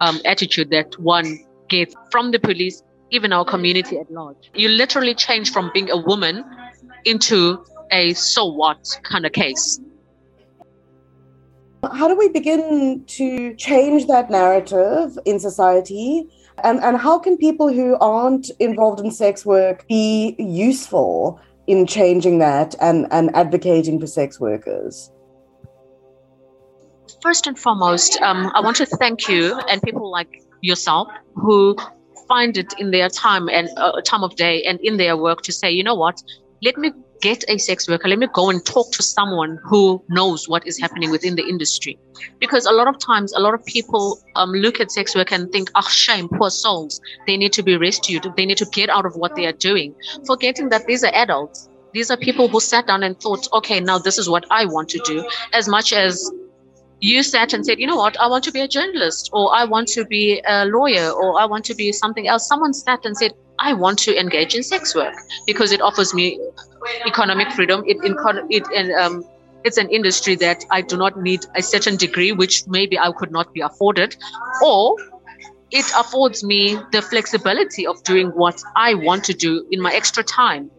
um, 0.00 0.20
attitude 0.24 0.70
that 0.70 0.98
one 0.98 1.38
gets 1.68 1.94
from 2.10 2.30
the 2.30 2.38
police, 2.38 2.82
even 3.10 3.32
our 3.32 3.44
community 3.44 3.98
at 3.98 4.10
large. 4.10 4.50
You 4.54 4.68
literally 4.68 5.14
change 5.14 5.52
from 5.52 5.70
being 5.72 5.90
a 5.90 5.96
woman 5.96 6.44
into 7.04 7.64
a 7.90 8.14
so 8.14 8.46
what 8.46 8.98
kind 9.02 9.26
of 9.26 9.32
case. 9.32 9.80
How 11.92 12.06
do 12.06 12.16
we 12.16 12.28
begin 12.28 13.04
to 13.06 13.54
change 13.54 14.06
that 14.06 14.30
narrative 14.30 15.18
in 15.24 15.40
society? 15.40 16.28
And, 16.62 16.78
and 16.80 16.96
how 16.96 17.18
can 17.18 17.36
people 17.36 17.72
who 17.72 17.96
aren't 17.98 18.50
involved 18.60 19.00
in 19.00 19.10
sex 19.10 19.44
work 19.44 19.86
be 19.88 20.36
useful 20.38 21.40
in 21.66 21.86
changing 21.86 22.38
that 22.38 22.74
and, 22.80 23.06
and 23.10 23.34
advocating 23.34 24.00
for 24.00 24.06
sex 24.06 24.40
workers? 24.40 25.10
First 27.22 27.46
and 27.46 27.58
foremost, 27.58 28.20
um, 28.20 28.50
I 28.54 28.60
want 28.60 28.76
to 28.78 28.86
thank 28.86 29.28
you 29.28 29.58
and 29.68 29.80
people 29.82 30.10
like 30.10 30.42
yourself 30.60 31.08
who 31.34 31.76
find 32.28 32.56
it 32.56 32.72
in 32.78 32.90
their 32.90 33.08
time 33.08 33.48
and 33.48 33.68
uh, 33.76 34.00
time 34.00 34.24
of 34.24 34.34
day 34.36 34.62
and 34.64 34.80
in 34.80 34.96
their 34.96 35.16
work 35.16 35.42
to 35.42 35.52
say, 35.52 35.70
you 35.70 35.84
know 35.84 35.94
what, 35.94 36.20
let 36.62 36.76
me 36.78 36.92
get 37.22 37.44
a 37.48 37.56
sex 37.56 37.88
worker. 37.88 38.08
Let 38.08 38.18
me 38.18 38.26
go 38.34 38.50
and 38.50 38.64
talk 38.66 38.92
to 38.92 39.02
someone 39.02 39.58
who 39.64 40.02
knows 40.08 40.48
what 40.48 40.66
is 40.66 40.78
happening 40.78 41.10
within 41.10 41.36
the 41.36 41.48
industry. 41.48 41.98
Because 42.40 42.66
a 42.66 42.72
lot 42.72 42.88
of 42.88 42.98
times, 42.98 43.32
a 43.32 43.40
lot 43.40 43.54
of 43.54 43.64
people 43.64 44.20
um, 44.36 44.50
look 44.50 44.80
at 44.80 44.90
sex 44.90 45.14
work 45.14 45.32
and 45.32 45.50
think, 45.50 45.70
ah, 45.74 45.82
oh, 45.82 45.88
shame, 45.88 46.28
poor 46.28 46.50
souls. 46.50 47.00
They 47.26 47.36
need 47.36 47.52
to 47.54 47.62
be 47.62 47.76
rescued. 47.76 48.26
They 48.36 48.44
need 48.44 48.58
to 48.58 48.66
get 48.66 48.90
out 48.90 49.06
of 49.06 49.14
what 49.16 49.36
they 49.36 49.46
are 49.46 49.52
doing, 49.52 49.94
forgetting 50.26 50.68
that 50.68 50.86
these 50.86 51.02
are 51.04 51.14
adults. 51.14 51.68
These 51.94 52.10
are 52.10 52.16
people 52.16 52.48
who 52.48 52.60
sat 52.60 52.86
down 52.86 53.02
and 53.02 53.18
thought, 53.20 53.48
okay, 53.52 53.78
now 53.78 53.98
this 53.98 54.18
is 54.18 54.28
what 54.28 54.44
I 54.50 54.64
want 54.64 54.88
to 54.90 54.98
do, 55.04 55.26
as 55.52 55.68
much 55.68 55.92
as 55.92 56.30
you 57.00 57.22
sat 57.22 57.52
and 57.52 57.66
said, 57.66 57.78
you 57.78 57.86
know 57.86 57.96
what, 57.96 58.18
I 58.18 58.28
want 58.28 58.44
to 58.44 58.52
be 58.52 58.60
a 58.60 58.68
journalist, 58.68 59.28
or 59.32 59.54
I 59.54 59.64
want 59.64 59.88
to 59.88 60.04
be 60.06 60.40
a 60.46 60.64
lawyer, 60.64 61.10
or 61.10 61.38
I 61.38 61.44
want 61.44 61.64
to 61.66 61.74
be 61.74 61.92
something 61.92 62.28
else. 62.28 62.48
Someone 62.48 62.72
sat 62.72 63.04
and 63.04 63.16
said, 63.16 63.32
I 63.58 63.74
want 63.74 63.98
to 64.00 64.18
engage 64.18 64.54
in 64.54 64.62
sex 64.62 64.94
work 64.94 65.14
because 65.46 65.72
it 65.72 65.80
offers 65.80 66.14
me 66.14 66.38
economic 67.06 67.50
freedom. 67.52 67.82
It, 67.86 67.98
it, 68.02 68.94
um, 68.94 69.24
it's 69.64 69.76
an 69.76 69.88
industry 69.90 70.34
that 70.36 70.64
I 70.70 70.80
do 70.82 70.96
not 70.96 71.20
need 71.20 71.46
a 71.54 71.62
certain 71.62 71.96
degree, 71.96 72.32
which 72.32 72.66
maybe 72.66 72.98
I 72.98 73.12
could 73.12 73.30
not 73.30 73.52
be 73.52 73.60
afforded, 73.60 74.16
or 74.62 74.96
it 75.70 75.86
affords 75.96 76.44
me 76.44 76.78
the 76.92 77.00
flexibility 77.00 77.86
of 77.86 78.02
doing 78.04 78.28
what 78.28 78.62
I 78.76 78.94
want 78.94 79.24
to 79.24 79.34
do 79.34 79.66
in 79.70 79.80
my 79.80 79.92
extra 79.92 80.22
time 80.22 80.70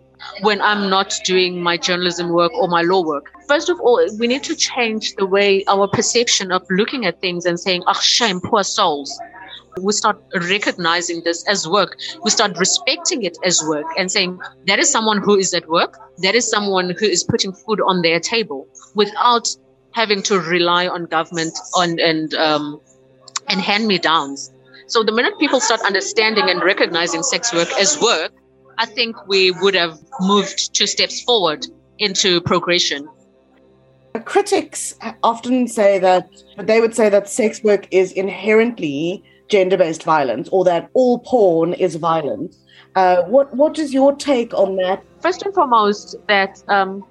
when 0.42 0.62
I'm 0.62 0.90
not 0.90 1.14
doing 1.26 1.62
my 1.62 1.78
journalism 1.78 2.30
work 2.30 2.54
or 2.54 2.68
my 2.68 2.82
law 2.82 3.02
work. 3.04 3.34
First 3.48 3.70
of 3.70 3.80
all, 3.82 4.06
we 4.20 4.28
need 4.28 4.44
to 4.44 4.56
change 4.56 5.16
the 5.16 5.26
way 5.26 5.66
our 5.68 5.88
perception 5.88 6.52
of 6.52 6.64
looking 6.70 7.06
at 7.06 7.20
things 7.20 7.46
and 7.46 7.60
saying, 7.60 7.84
ah, 7.88 7.94
shame, 7.94 8.40
poor 8.40 8.64
souls 8.64 9.20
we 9.82 9.94
start 9.94 10.22
recognizing 10.34 11.22
this 11.24 11.48
as 11.48 11.68
work. 11.68 11.98
We 12.24 12.30
start 12.30 12.58
respecting 12.58 13.24
it 13.24 13.38
as 13.44 13.64
work 13.64 13.86
and 13.98 14.12
saying 14.12 14.40
that 14.68 14.80
is 14.80 14.92
someone 14.92 15.22
who 15.22 15.38
is 15.38 15.54
at 15.54 15.68
work. 15.70 15.98
That 16.20 16.36
is 16.36 16.50
someone 16.50 16.96
who 16.98 17.06
is 17.06 17.24
putting 17.24 17.54
food 17.54 17.82
on 17.82 18.02
their 18.02 18.20
table 18.20 18.68
without 18.96 19.48
having 19.92 20.22
to 20.24 20.40
rely 20.40 20.88
on 20.88 21.06
government 21.06 21.54
on 21.76 22.00
and 22.00 22.34
um, 22.34 22.80
and 23.50 23.62
hand 23.62 23.88
me 23.88 23.98
downs. 23.98 24.52
So 24.88 25.04
the 25.04 25.12
minute 25.12 25.40
people 25.40 25.60
start 25.60 25.82
understanding 25.82 26.50
and 26.50 26.62
recognizing 26.62 27.24
sex 27.24 27.54
work 27.54 27.70
as 27.80 28.00
work, 28.00 28.32
I 28.78 28.86
think 28.86 29.16
we 29.28 29.52
would 29.52 29.76
have 29.76 29.98
moved 30.20 30.74
two 30.74 30.88
steps 30.88 31.22
forward 31.22 31.66
into 32.00 32.42
progression. 32.42 33.08
Critics 34.26 34.96
often 35.24 35.68
say 35.68 36.00
that 36.00 36.30
they 36.58 36.80
would 36.80 36.96
say 36.96 37.10
that 37.10 37.28
sex 37.30 37.64
work 37.64 37.88
is 37.92 38.12
inherently 38.12 39.24
gender 39.50 39.78
based 39.78 40.04
violence 40.04 40.50
or 40.52 40.64
that 40.66 40.90
all 40.94 41.20
porn 41.20 41.74
is 41.74 41.96
violence. 41.96 42.58
Uh, 42.96 43.24
what 43.24 43.56
what 43.56 43.80
is 43.80 43.94
your 43.94 44.16
take 44.16 44.54
on 44.54 44.76
that? 44.78 45.04
First 45.22 45.44
and 45.44 45.54
foremost, 45.54 46.16
that 46.28 46.62
um, 46.68 47.04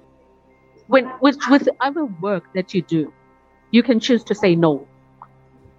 when 0.87 1.11
with 1.21 1.37
with 1.49 1.67
other 1.81 2.05
work 2.05 2.43
that 2.55 2.73
you 2.73 2.81
do, 2.81 3.11
you 3.71 3.83
can 3.83 3.99
choose 3.99 4.23
to 4.25 4.35
say 4.35 4.55
no. 4.55 4.87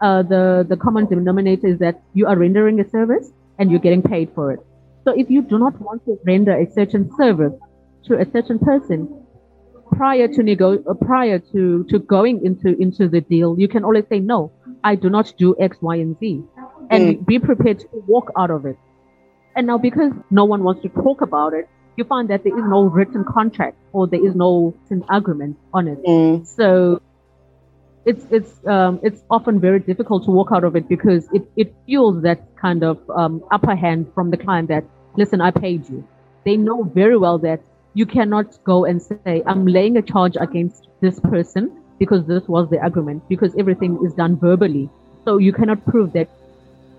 Uh, 0.01 0.23
the 0.23 0.67
the 0.69 0.77
common 0.77 1.07
denominator 1.07 1.67
is 1.67 1.79
that 1.79 2.03
you 2.13 2.27
are 2.27 2.37
rendering 2.37 2.81
a 2.81 2.89
service 2.89 3.31
and 3.59 3.71
you're 3.71 3.81
getting 3.81 4.03
paid 4.03 4.31
for 4.35 4.53
it. 4.53 4.61
So 5.05 5.13
if 5.17 5.31
you 5.31 5.43
do 5.43 5.59
not 5.59 5.81
want 5.81 6.05
to 6.07 6.19
render 6.25 6.53
a 6.53 6.71
certain 6.71 7.11
service 7.17 7.53
to 8.07 8.19
a 8.19 8.31
certain 8.31 8.59
person 8.59 9.09
prior 9.93 10.29
to 10.29 10.43
nego- 10.43 10.83
uh, 10.85 10.95
prior 10.95 11.39
to, 11.39 11.85
to 11.85 11.99
going 11.99 12.45
into 12.45 12.77
into 12.81 13.09
the 13.09 13.21
deal, 13.21 13.57
you 13.59 13.69
can 13.69 13.85
always 13.85 14.05
say 14.09 14.19
no. 14.19 14.53
I 14.85 14.95
do 14.95 15.11
not 15.11 15.33
do 15.39 15.57
X, 15.59 15.79
Y, 15.81 15.97
and 15.97 16.17
Z, 16.21 16.45
and 16.91 17.03
mm. 17.03 17.27
be 17.27 17.39
prepared 17.39 17.81
to 17.81 17.89
walk 18.07 18.31
out 18.37 18.51
of 18.51 18.67
it. 18.67 18.79
And 19.57 19.67
now, 19.67 19.79
because 19.79 20.13
no 20.31 20.45
one 20.45 20.63
wants 20.63 20.83
to 20.83 20.89
talk 20.91 21.23
about 21.23 21.55
it, 21.55 21.69
you 21.97 22.05
find 22.05 22.29
that 22.29 22.45
there 22.45 22.57
is 22.57 22.65
no 22.67 22.85
written 22.85 23.25
contract 23.25 23.77
or 23.93 24.07
there 24.07 24.25
is 24.25 24.35
no 24.35 24.75
agreement 25.09 25.57
on 25.73 25.89
it. 25.89 26.05
Mm. 26.05 26.47
So 26.47 27.01
it's 28.05 28.27
it's 28.31 28.53
um, 28.67 29.01
it's 29.03 29.23
often 29.31 29.61
very 29.61 29.81
difficult 29.81 30.25
to 30.25 30.31
walk 30.31 30.49
out 30.53 30.65
of 30.65 30.77
it 30.77 30.89
because 30.89 31.29
it, 31.33 31.49
it 31.57 31.75
fuels 31.87 32.23
that 32.23 32.57
kind 32.57 32.83
of 32.85 32.99
um, 33.11 33.43
upper 33.51 33.75
hand 33.75 34.13
from 34.15 34.31
the 34.31 34.37
client 34.37 34.69
that 34.69 34.85
listen 35.17 35.41
I 35.41 35.51
paid 35.51 35.89
you. 35.89 36.07
They 36.45 36.57
know 36.57 36.83
very 36.83 37.17
well 37.17 37.39
that 37.39 37.61
you 37.95 38.07
cannot 38.07 38.63
go 38.65 38.85
and 38.85 39.01
say 39.01 39.43
I'm 39.47 39.67
laying 39.67 39.97
a 39.97 40.03
charge 40.03 40.37
against 40.39 40.89
this 41.01 41.19
person 41.21 41.81
because 41.99 42.27
this 42.27 42.47
was 42.49 42.69
the 42.71 42.85
agreement 42.85 43.29
because 43.29 43.55
everything 43.57 43.99
is 44.05 44.15
done 44.15 44.37
verbally. 44.37 44.89
So 45.25 45.39
you 45.39 45.53
cannot 45.53 45.85
prove 45.87 46.13
that 46.13 46.29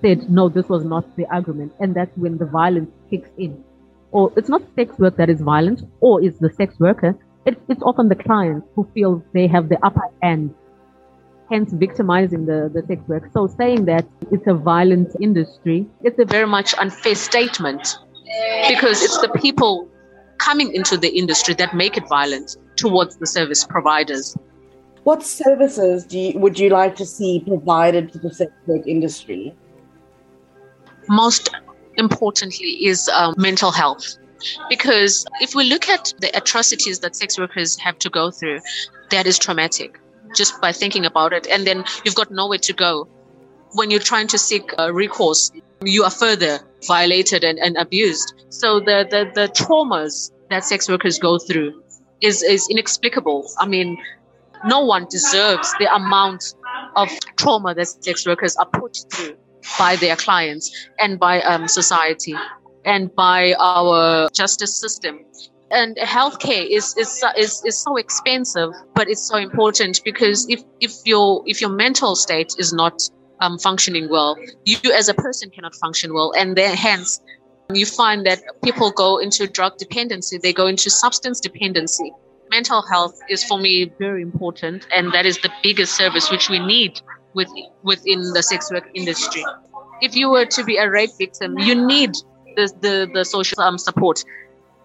said 0.02 0.30
no 0.30 0.50
this 0.50 0.68
was 0.68 0.84
not 0.84 1.16
the 1.16 1.26
agreement 1.36 1.74
and 1.80 1.96
that's 1.96 2.16
when 2.18 2.38
the 2.38 2.46
violence 2.46 2.92
kicks 3.10 3.30
in. 3.38 3.64
Or 4.12 4.32
it's 4.38 4.50
not 4.50 4.62
sex 4.76 4.98
work 4.98 5.18
that 5.18 5.30
is 5.30 5.42
violent 5.42 5.82
or 6.00 6.24
it's 6.24 6.40
the 6.40 6.50
sex 6.50 6.80
worker. 6.80 7.18
It, 7.46 7.62
it's 7.68 7.84
often 7.84 8.10
the 8.10 8.16
client 8.16 8.64
who 8.76 8.88
feels 8.94 9.22
they 9.34 9.48
have 9.48 9.70
the 9.70 9.84
upper 9.86 10.10
hand 10.22 10.54
hence 11.52 11.72
victimizing 11.74 12.46
the, 12.46 12.70
the 12.74 12.84
sex 12.88 13.08
work. 13.08 13.30
So 13.34 13.48
saying 13.48 13.86
that 13.86 14.06
it's 14.32 14.48
a 14.48 14.54
violent 14.54 15.16
industry, 15.22 15.86
it's 16.02 16.18
a 16.20 16.26
very 16.26 16.48
much 16.48 16.74
unfair 16.80 17.16
statement 17.16 17.98
because 18.68 19.04
it's 19.04 19.20
the 19.20 19.30
people 19.40 19.88
coming 20.40 20.74
into 20.74 20.98
the 20.98 21.10
industry 21.10 21.54
that 21.56 21.76
make 21.76 21.98
it 21.98 22.08
violent 22.10 22.58
towards 22.76 23.18
the 23.18 23.28
service 23.28 23.64
providers. 23.64 24.36
What 25.06 25.22
services 25.22 26.04
do 26.04 26.18
you, 26.18 26.40
would 26.40 26.58
you 26.58 26.70
like 26.70 26.96
to 26.96 27.06
see 27.06 27.40
provided 27.48 28.12
to 28.14 28.18
the 28.18 28.34
sex 28.34 28.52
work 28.66 28.88
industry? 28.88 29.56
Most 31.08 31.52
importantly 31.98 32.84
is 32.88 33.08
um, 33.10 33.36
mental 33.38 33.72
health. 33.72 34.18
Because 34.68 35.24
if 35.42 35.54
we 35.54 35.66
look 35.66 35.88
at 35.90 36.12
the 36.22 36.36
atrocities 36.36 37.02
that 37.02 37.16
sex 37.16 37.38
workers 37.38 37.78
have 37.78 38.00
to 38.00 38.10
go 38.10 38.32
through, 38.32 38.62
that 39.12 39.28
is 39.28 39.38
traumatic 39.38 40.00
just 40.36 40.60
by 40.60 40.72
thinking 40.72 41.06
about 41.06 41.34
it. 41.34 41.46
And 41.52 41.68
then 41.68 41.86
you've 42.04 42.16
got 42.16 42.32
nowhere 42.32 42.58
to 42.58 42.74
go. 42.74 43.08
When 43.74 43.92
you're 43.92 44.00
trying 44.00 44.28
to 44.30 44.40
seek 44.40 44.74
uh, 44.80 44.92
recourse, 44.92 45.52
you 45.84 46.04
are 46.04 46.10
further 46.10 46.62
violated 46.88 47.44
and, 47.44 47.60
and 47.60 47.78
abused. 47.78 48.34
So 48.50 48.80
the, 48.80 49.06
the, 49.08 49.30
the 49.40 49.50
traumas 49.50 50.32
that 50.50 50.66
sex 50.66 50.90
workers 50.90 51.20
go 51.20 51.38
through 51.38 51.84
is, 52.22 52.42
is 52.42 52.68
inexplicable. 52.72 53.48
I 53.60 53.68
mean, 53.68 54.00
no 54.66 54.84
one 54.84 55.06
deserves 55.10 55.74
the 55.80 55.94
amount 55.94 56.56
of 56.96 57.10
trauma 57.38 57.74
that 57.76 57.88
sex 57.88 58.26
workers 58.26 58.56
are 58.58 58.68
put 58.68 58.98
through 59.12 59.36
by 59.80 59.96
their 59.96 60.16
clients 60.16 60.90
and 61.00 61.20
by 61.20 61.42
um, 61.42 61.68
society 61.68 62.36
and 62.86 63.14
by 63.16 63.54
our 63.60 64.30
justice 64.34 64.80
system 64.80 65.20
and 65.72 65.98
healthcare 65.98 66.66
is, 66.70 66.96
is 66.98 67.24
is 67.38 67.62
is 67.66 67.78
so 67.78 67.98
expensive, 67.98 68.70
but 68.94 69.10
it's 69.10 69.28
so 69.28 69.38
important 69.38 70.02
because 70.04 70.48
if 70.50 70.64
if 70.80 70.94
your 71.06 71.44
if 71.46 71.60
your 71.62 71.70
mental 71.70 72.16
state 72.16 72.54
is 72.58 72.72
not 72.72 73.02
um, 73.42 73.58
functioning 73.58 74.08
well, 74.10 74.38
you 74.66 74.78
as 74.94 75.10
a 75.10 75.14
person 75.14 75.50
cannot 75.50 75.76
function 75.76 76.14
well, 76.14 76.34
and 76.38 76.56
then 76.56 76.76
hence 76.76 77.20
you 77.74 77.86
find 77.86 78.26
that 78.26 78.40
people 78.64 78.92
go 78.92 79.18
into 79.18 79.48
drug 79.48 79.78
dependency, 79.78 80.38
they 80.38 80.54
go 80.54 80.68
into 80.68 80.90
substance 80.90 81.40
dependency. 81.40 82.14
Mental 82.58 82.82
health 82.94 83.16
is 83.30 83.44
for 83.44 83.58
me 83.58 83.92
very 84.00 84.22
important, 84.22 84.88
and 84.96 85.14
that 85.16 85.26
is 85.26 85.38
the 85.40 85.52
biggest 85.62 85.92
service 86.02 86.32
which 86.32 86.50
we 86.50 86.60
need 86.60 87.02
with, 87.34 87.50
within 87.84 88.20
the 88.34 88.42
sex 88.42 88.72
work 88.72 88.88
industry. 88.94 89.44
If 90.02 90.16
you 90.16 90.30
were 90.30 90.46
to 90.58 90.64
be 90.64 90.78
a 90.78 90.90
rape 90.90 91.16
victim, 91.18 91.60
you 91.60 91.76
need 91.76 92.12
the, 92.56 92.66
the, 92.80 92.96
the 93.14 93.26
social 93.26 93.60
um, 93.62 93.78
support 93.78 94.24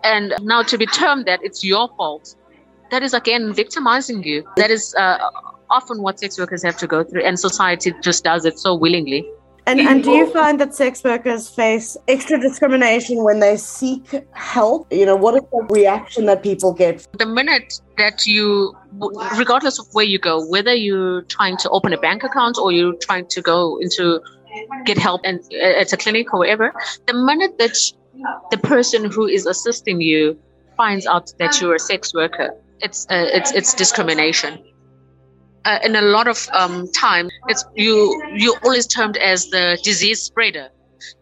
and 0.03 0.35
now 0.41 0.63
to 0.63 0.79
be 0.79 0.87
termed 0.87 1.27
that 1.27 1.41
it's 1.43 1.65
your 1.65 1.89
fault, 1.97 2.35
that 2.91 3.03
is 3.03 3.15
again 3.15 3.53
victimizing 3.53 4.23
you. 4.25 4.45
That 4.57 4.71
is 4.71 4.95
uh, 4.95 5.19
often 5.71 6.03
what 6.03 6.19
sex 6.19 6.39
workers 6.39 6.63
have 6.63 6.77
to 6.79 6.87
go 6.87 7.05
through, 7.05 7.23
and 7.23 7.39
society 7.39 7.93
just 8.03 8.25
does 8.25 8.45
it 8.45 8.59
so 8.59 8.75
willingly. 8.75 9.27
And, 9.67 9.81
and 9.81 10.03
do 10.03 10.11
you 10.11 10.31
find 10.33 10.59
that 10.61 10.75
sex 10.75 11.05
workers 11.05 11.49
face 11.49 11.97
extra 12.09 12.41
discrimination 12.41 13.23
when 13.23 13.41
they 13.41 13.57
seek 13.57 14.05
help? 14.33 14.93
You 14.93 15.07
know, 15.07 15.17
what 15.17 15.35
is 15.35 15.43
the 15.53 15.67
reaction 15.71 16.27
that 16.27 16.43
people 16.43 16.73
get? 16.73 17.07
The 17.19 17.27
minute 17.27 17.81
that 17.99 18.27
you, 18.27 18.77
regardless 19.39 19.79
of 19.79 19.87
where 19.93 20.05
you 20.05 20.19
go, 20.19 20.45
whether 20.47 20.75
you're 20.75 21.23
trying 21.23 21.57
to 21.59 21.71
open 21.71 21.93
a 21.93 21.99
bank 21.99 22.25
account 22.25 22.59
or 22.59 22.73
you're 22.73 22.97
trying 22.97 23.27
to 23.29 23.43
go 23.43 23.79
into 23.79 24.21
get 24.85 24.99
help 24.99 25.21
and 25.25 25.41
uh, 25.53 25.81
at 25.81 25.93
a 25.93 25.97
clinic 25.97 26.33
or 26.33 26.41
whatever, 26.41 26.73
the 27.07 27.15
minute 27.15 27.59
that 27.59 27.77
the 28.51 28.59
person 28.59 29.11
who 29.11 29.27
is 29.27 29.47
assisting 29.47 30.01
you 30.01 30.39
finds 30.77 31.07
out 31.07 31.33
that 31.39 31.61
you're 31.61 31.75
a 31.75 31.79
sex 31.79 32.13
worker, 32.15 32.51
it's 32.81 33.07
uh, 33.11 33.27
it's 33.33 33.53
it's 33.53 33.75
discrimination. 33.75 34.65
Uh, 35.65 35.79
in 35.85 35.95
a 35.95 36.03
lot 36.03 36.27
of 36.27 36.49
um, 36.53 36.91
time, 36.93 37.29
it's 37.49 37.65
you 37.75 38.23
you're 38.35 38.59
always 38.65 38.87
termed 38.87 39.17
as 39.19 39.51
the 39.51 39.79
disease 39.85 40.23
spreader. 40.23 40.69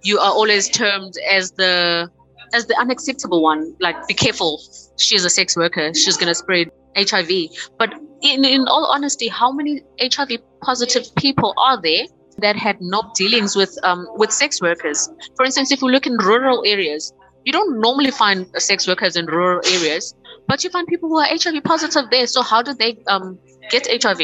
You 0.03 0.19
are 0.19 0.31
always 0.31 0.69
termed 0.69 1.15
as 1.29 1.53
the 1.53 2.11
as 2.55 2.67
the 2.67 2.77
unacceptable 2.79 3.43
one. 3.43 3.75
Like, 3.81 4.07
be 4.07 4.15
careful, 4.15 4.63
she's 4.99 5.25
a 5.25 5.31
sex 5.31 5.57
worker. 5.57 5.93
She's 5.95 6.17
gonna 6.17 6.35
spread 6.35 6.71
HIV. 6.97 7.31
But 7.79 7.95
in 8.23 8.45
in 8.45 8.69
all 8.69 8.87
honesty, 8.87 9.29
how 9.29 9.51
many 9.51 9.83
HIV 10.01 10.39
positive 10.63 11.15
people 11.17 11.55
are 11.59 11.81
there 11.81 12.07
that 12.39 12.57
had 12.57 12.81
no 12.81 13.03
dealings 13.15 13.57
with 13.57 13.77
um, 13.83 14.07
with 14.15 14.33
sex 14.33 14.61
workers. 14.61 15.09
For 15.37 15.45
instance, 15.45 15.73
if 15.73 15.83
you 15.83 15.89
look 15.89 16.07
in 16.07 16.17
rural 16.17 16.63
areas, 16.65 17.13
you 17.45 17.53
don't 17.53 17.81
normally 17.81 18.11
find 18.11 18.47
sex 18.61 18.87
workers 18.87 19.17
in 19.17 19.27
rural 19.27 19.61
areas, 19.67 20.15
but 20.47 20.65
you 20.65 20.71
find 20.71 20.87
people 20.87 21.09
who 21.09 21.19
are 21.19 21.27
HIV 21.27 21.65
positive 21.65 22.11
there. 22.11 22.27
So 22.27 22.43
how 22.43 22.63
do 22.63 22.75
they 22.75 22.99
um, 23.07 23.39
get 23.71 23.87
HIV? 24.03 24.21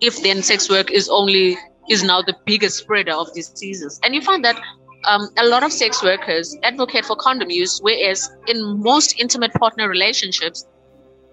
If 0.00 0.22
then 0.22 0.42
sex 0.42 0.68
work 0.70 0.90
is 0.90 1.08
only 1.08 1.58
is 1.88 2.02
now 2.02 2.22
the 2.22 2.34
biggest 2.46 2.78
spreader 2.78 3.12
of 3.12 3.32
diseases, 3.34 4.00
and 4.02 4.14
you 4.14 4.20
find 4.20 4.44
that 4.44 4.60
um, 5.04 5.28
a 5.38 5.46
lot 5.46 5.62
of 5.62 5.72
sex 5.72 6.02
workers 6.02 6.56
advocate 6.62 7.04
for 7.04 7.16
condom 7.16 7.50
use, 7.50 7.80
whereas 7.82 8.30
in 8.46 8.82
most 8.82 9.18
intimate 9.18 9.52
partner 9.54 9.88
relationships, 9.88 10.66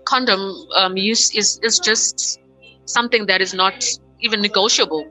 condom 0.06 0.56
um, 0.76 0.98
use 0.98 1.34
is 1.36 1.60
is 1.64 1.80
just 1.80 2.40
something 2.86 3.26
that 3.28 3.42
is 3.42 3.54
not 3.54 3.86
even 4.22 4.42
negotiable. 4.42 5.06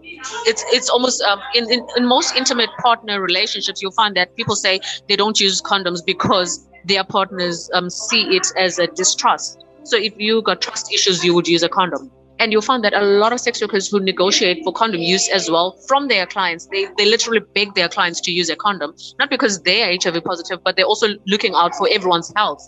It's 0.46 0.64
it's 0.68 0.88
almost 0.88 1.22
um, 1.22 1.40
in, 1.54 1.70
in 1.70 1.86
in 1.96 2.06
most 2.06 2.34
intimate 2.34 2.70
partner 2.82 3.20
relationships, 3.20 3.82
you'll 3.82 3.92
find 3.92 4.16
that 4.16 4.34
people 4.36 4.56
say 4.56 4.80
they 5.08 5.16
don't 5.16 5.38
use 5.38 5.62
condoms 5.62 6.04
because 6.04 6.66
their 6.84 7.04
partners 7.04 7.70
um, 7.74 7.90
see 7.90 8.36
it 8.36 8.46
as 8.56 8.78
a 8.78 8.86
distrust. 8.86 9.65
So 9.86 9.96
if 9.96 10.14
you 10.18 10.42
got 10.42 10.60
trust 10.60 10.92
issues, 10.92 11.24
you 11.24 11.34
would 11.34 11.46
use 11.46 11.62
a 11.62 11.68
condom. 11.68 12.10
And 12.38 12.52
you'll 12.52 12.62
find 12.62 12.84
that 12.84 12.92
a 12.92 13.00
lot 13.00 13.32
of 13.32 13.40
sex 13.40 13.62
workers 13.62 13.88
who 13.88 13.98
negotiate 13.98 14.62
for 14.62 14.72
condom 14.72 15.00
use 15.00 15.28
as 15.28 15.50
well 15.50 15.72
from 15.88 16.08
their 16.08 16.26
clients, 16.26 16.66
they, 16.66 16.86
they 16.98 17.06
literally 17.06 17.40
beg 17.54 17.74
their 17.74 17.88
clients 17.88 18.20
to 18.22 18.32
use 18.32 18.50
a 18.50 18.56
condom, 18.56 18.94
not 19.18 19.30
because 19.30 19.62
they 19.62 19.82
are 19.82 19.96
HIV 20.02 20.22
positive, 20.22 20.62
but 20.62 20.76
they're 20.76 20.84
also 20.84 21.08
looking 21.26 21.54
out 21.54 21.74
for 21.74 21.88
everyone's 21.90 22.32
health. 22.36 22.62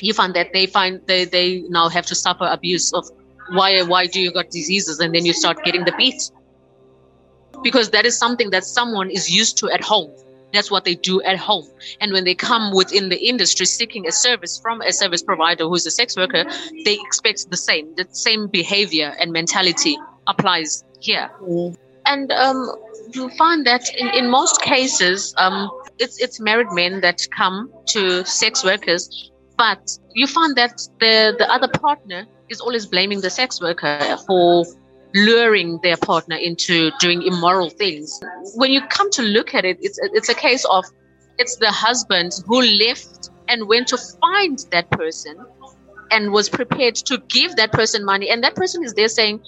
You 0.00 0.14
find 0.14 0.34
that 0.34 0.54
they 0.54 0.66
find 0.66 1.00
they, 1.06 1.26
they 1.26 1.60
now 1.68 1.90
have 1.90 2.06
to 2.06 2.14
suffer 2.14 2.48
abuse 2.50 2.92
of 2.94 3.06
why 3.50 3.82
why 3.82 4.06
do 4.06 4.20
you 4.20 4.32
got 4.32 4.50
diseases 4.50 5.00
and 5.00 5.14
then 5.14 5.26
you 5.26 5.32
start 5.32 5.62
getting 5.64 5.84
the 5.84 5.92
beat 5.98 6.30
because 7.62 7.90
that 7.90 8.06
is 8.06 8.16
something 8.16 8.50
that 8.50 8.64
someone 8.64 9.10
is 9.10 9.28
used 9.28 9.58
to 9.58 9.70
at 9.70 9.82
home 9.82 10.10
that's 10.52 10.70
what 10.70 10.84
they 10.84 10.94
do 10.94 11.22
at 11.22 11.36
home 11.36 11.66
and 12.00 12.12
when 12.12 12.24
they 12.24 12.34
come 12.34 12.74
within 12.74 13.08
the 13.08 13.16
industry 13.16 13.66
seeking 13.66 14.06
a 14.06 14.12
service 14.12 14.58
from 14.58 14.80
a 14.82 14.92
service 14.92 15.22
provider 15.22 15.64
who's 15.64 15.86
a 15.86 15.90
sex 15.90 16.16
worker 16.16 16.44
they 16.84 16.98
expect 17.00 17.50
the 17.50 17.56
same 17.56 17.94
the 17.96 18.06
same 18.12 18.46
behavior 18.46 19.14
and 19.18 19.32
mentality 19.32 19.96
applies 20.26 20.84
here 21.00 21.30
mm. 21.42 21.76
and 22.06 22.30
um, 22.32 22.70
you 23.12 23.28
find 23.30 23.66
that 23.66 23.88
in, 23.94 24.08
in 24.08 24.30
most 24.30 24.60
cases 24.62 25.34
um, 25.38 25.70
it's 25.98 26.20
it's 26.20 26.40
married 26.40 26.68
men 26.72 27.00
that 27.00 27.26
come 27.36 27.72
to 27.86 28.24
sex 28.24 28.64
workers 28.64 29.30
but 29.56 29.98
you 30.14 30.26
find 30.26 30.56
that 30.56 30.76
the 31.00 31.34
the 31.38 31.50
other 31.52 31.68
partner 31.68 32.26
is 32.48 32.60
always 32.60 32.86
blaming 32.86 33.20
the 33.20 33.30
sex 33.30 33.60
worker 33.60 34.16
for 34.26 34.64
luring 35.14 35.78
their 35.82 35.96
partner 35.96 36.36
into 36.36 36.90
doing 37.00 37.22
immoral 37.22 37.70
things. 37.70 38.20
When 38.54 38.70
you 38.70 38.80
come 38.88 39.10
to 39.12 39.22
look 39.22 39.54
at 39.54 39.64
it, 39.64 39.78
it's 39.80 39.98
it's 40.02 40.28
a 40.28 40.34
case 40.34 40.64
of 40.70 40.84
it's 41.38 41.56
the 41.56 41.70
husband 41.70 42.32
who 42.46 42.60
left 42.60 43.30
and 43.48 43.66
went 43.66 43.88
to 43.88 43.98
find 43.98 44.64
that 44.70 44.90
person 44.90 45.36
and 46.10 46.32
was 46.32 46.48
prepared 46.48 46.94
to 46.94 47.18
give 47.28 47.56
that 47.56 47.72
person 47.72 48.04
money. 48.04 48.28
And 48.28 48.42
that 48.44 48.54
person 48.54 48.84
is 48.84 48.94
there 48.94 49.08
saying, 49.08 49.40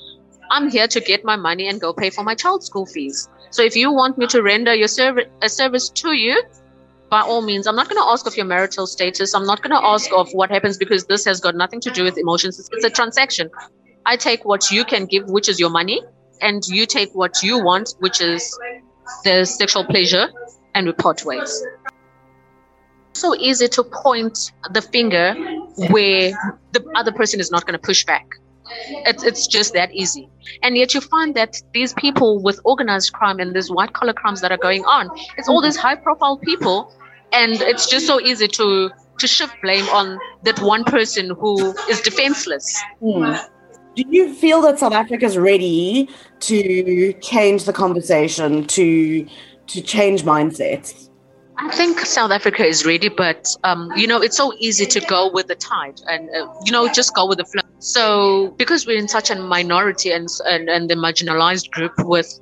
I'm 0.50 0.70
here 0.70 0.88
to 0.88 1.00
get 1.00 1.24
my 1.24 1.36
money 1.36 1.68
and 1.68 1.80
go 1.80 1.92
pay 1.92 2.10
for 2.10 2.22
my 2.24 2.34
child's 2.34 2.66
school 2.66 2.86
fees. 2.86 3.28
So 3.50 3.62
if 3.62 3.76
you 3.76 3.92
want 3.92 4.18
me 4.18 4.26
to 4.28 4.42
render 4.42 4.74
your 4.74 4.88
service 4.88 5.26
a 5.42 5.48
service 5.48 5.88
to 5.90 6.12
you, 6.12 6.42
by 7.10 7.20
all 7.20 7.42
means, 7.42 7.66
I'm 7.66 7.76
not 7.76 7.90
going 7.90 8.02
to 8.02 8.08
ask 8.08 8.26
of 8.26 8.36
your 8.36 8.46
marital 8.46 8.86
status. 8.86 9.34
I'm 9.34 9.44
not 9.44 9.62
going 9.62 9.78
to 9.78 9.84
ask 9.84 10.10
of 10.12 10.30
what 10.32 10.50
happens 10.50 10.78
because 10.78 11.04
this 11.04 11.26
has 11.26 11.40
got 11.40 11.54
nothing 11.54 11.80
to 11.80 11.90
do 11.90 12.04
with 12.04 12.16
emotions. 12.16 12.58
It's 12.72 12.84
a 12.84 12.90
transaction. 12.90 13.50
I 14.06 14.16
take 14.16 14.44
what 14.44 14.70
you 14.70 14.84
can 14.84 15.06
give, 15.06 15.28
which 15.28 15.48
is 15.48 15.60
your 15.60 15.70
money, 15.70 16.02
and 16.40 16.66
you 16.66 16.86
take 16.86 17.14
what 17.14 17.42
you 17.42 17.62
want, 17.62 17.94
which 18.00 18.20
is 18.20 18.58
the 19.24 19.44
sexual 19.44 19.84
pleasure, 19.84 20.28
and 20.74 20.86
we 20.86 20.92
part 20.92 21.24
ways. 21.24 21.64
So 23.14 23.34
easy 23.36 23.68
to 23.68 23.84
point 23.84 24.52
the 24.70 24.82
finger 24.82 25.34
where 25.90 26.32
the 26.72 26.84
other 26.94 27.12
person 27.12 27.40
is 27.40 27.50
not 27.50 27.66
going 27.66 27.78
to 27.78 27.86
push 27.86 28.04
back. 28.04 28.26
It's, 29.06 29.22
it's 29.22 29.46
just 29.46 29.74
that 29.74 29.92
easy. 29.92 30.28
And 30.62 30.76
yet 30.76 30.94
you 30.94 31.00
find 31.00 31.34
that 31.34 31.60
these 31.74 31.92
people 31.92 32.42
with 32.42 32.58
organized 32.64 33.12
crime 33.12 33.38
and 33.38 33.54
these 33.54 33.70
white 33.70 33.92
collar 33.92 34.14
crimes 34.14 34.40
that 34.40 34.50
are 34.50 34.58
going 34.58 34.84
on, 34.84 35.10
it's 35.36 35.48
all 35.48 35.60
these 35.60 35.76
high 35.76 35.96
profile 35.96 36.38
people. 36.38 36.92
And 37.32 37.54
it's 37.60 37.88
just 37.88 38.06
so 38.06 38.20
easy 38.20 38.48
to, 38.48 38.90
to 39.18 39.26
shift 39.26 39.54
blame 39.62 39.84
on 39.90 40.18
that 40.44 40.60
one 40.60 40.84
person 40.84 41.30
who 41.38 41.74
is 41.88 42.00
defenseless. 42.00 42.82
Hmm. 43.00 43.34
Do 43.94 44.04
you 44.08 44.32
feel 44.32 44.62
that 44.62 44.78
South 44.78 44.92
Africa 44.92 45.26
is 45.26 45.36
ready 45.36 46.08
to 46.40 47.12
change 47.14 47.64
the 47.64 47.72
conversation, 47.72 48.66
to 48.68 49.26
to 49.68 49.82
change 49.82 50.22
mindsets? 50.22 51.10
I 51.58 51.70
think 51.70 52.00
South 52.00 52.30
Africa 52.30 52.64
is 52.64 52.86
ready, 52.86 53.08
but 53.08 53.54
um, 53.64 53.90
you 53.94 54.06
know 54.06 54.20
it's 54.20 54.36
so 54.36 54.54
easy 54.58 54.86
to 54.86 55.00
go 55.00 55.30
with 55.30 55.48
the 55.48 55.54
tide 55.54 56.00
and 56.08 56.28
uh, 56.30 56.46
you 56.64 56.72
know 56.72 56.88
just 56.88 57.14
go 57.14 57.26
with 57.26 57.38
the 57.38 57.44
flow. 57.44 57.62
So 57.80 58.54
because 58.56 58.86
we're 58.86 58.98
in 58.98 59.08
such 59.08 59.30
a 59.30 59.34
minority 59.36 60.10
and 60.10 60.28
and, 60.46 60.70
and 60.70 60.88
the 60.88 60.94
marginalized 60.94 61.70
group 61.70 61.92
with 61.98 62.40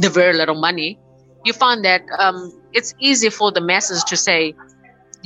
the 0.00 0.08
very 0.08 0.34
little 0.34 0.60
money, 0.60 0.98
you 1.44 1.52
find 1.52 1.84
that 1.84 2.02
um, 2.18 2.52
it's 2.72 2.94
easy 3.00 3.28
for 3.28 3.50
the 3.50 3.60
masses 3.60 4.04
to 4.04 4.16
say 4.16 4.54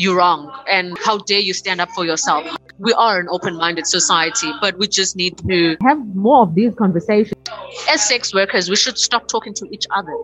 you're 0.01 0.17
wrong 0.17 0.51
and 0.67 0.97
how 1.05 1.19
dare 1.19 1.41
you 1.41 1.53
stand 1.53 1.81
up 1.81 1.91
for 1.91 2.05
yourself. 2.05 2.47
We 2.79 2.93
are 2.95 3.21
an 3.21 3.29
open-minded 3.31 3.87
society, 3.87 4.51
but 4.61 4.79
we 4.79 4.89
just 4.89 5.15
need 5.15 5.37
to 5.49 5.77
have 5.83 5.99
more 6.15 6.43
of 6.45 6.55
these 6.55 6.75
conversations. 6.75 7.41
As 7.91 8.09
sex 8.09 8.33
workers, 8.33 8.71
we 8.71 8.77
should 8.77 8.99
stop 8.99 9.29
talking 9.29 9.53
to 9.55 9.67
each 9.71 9.85
other 9.91 10.15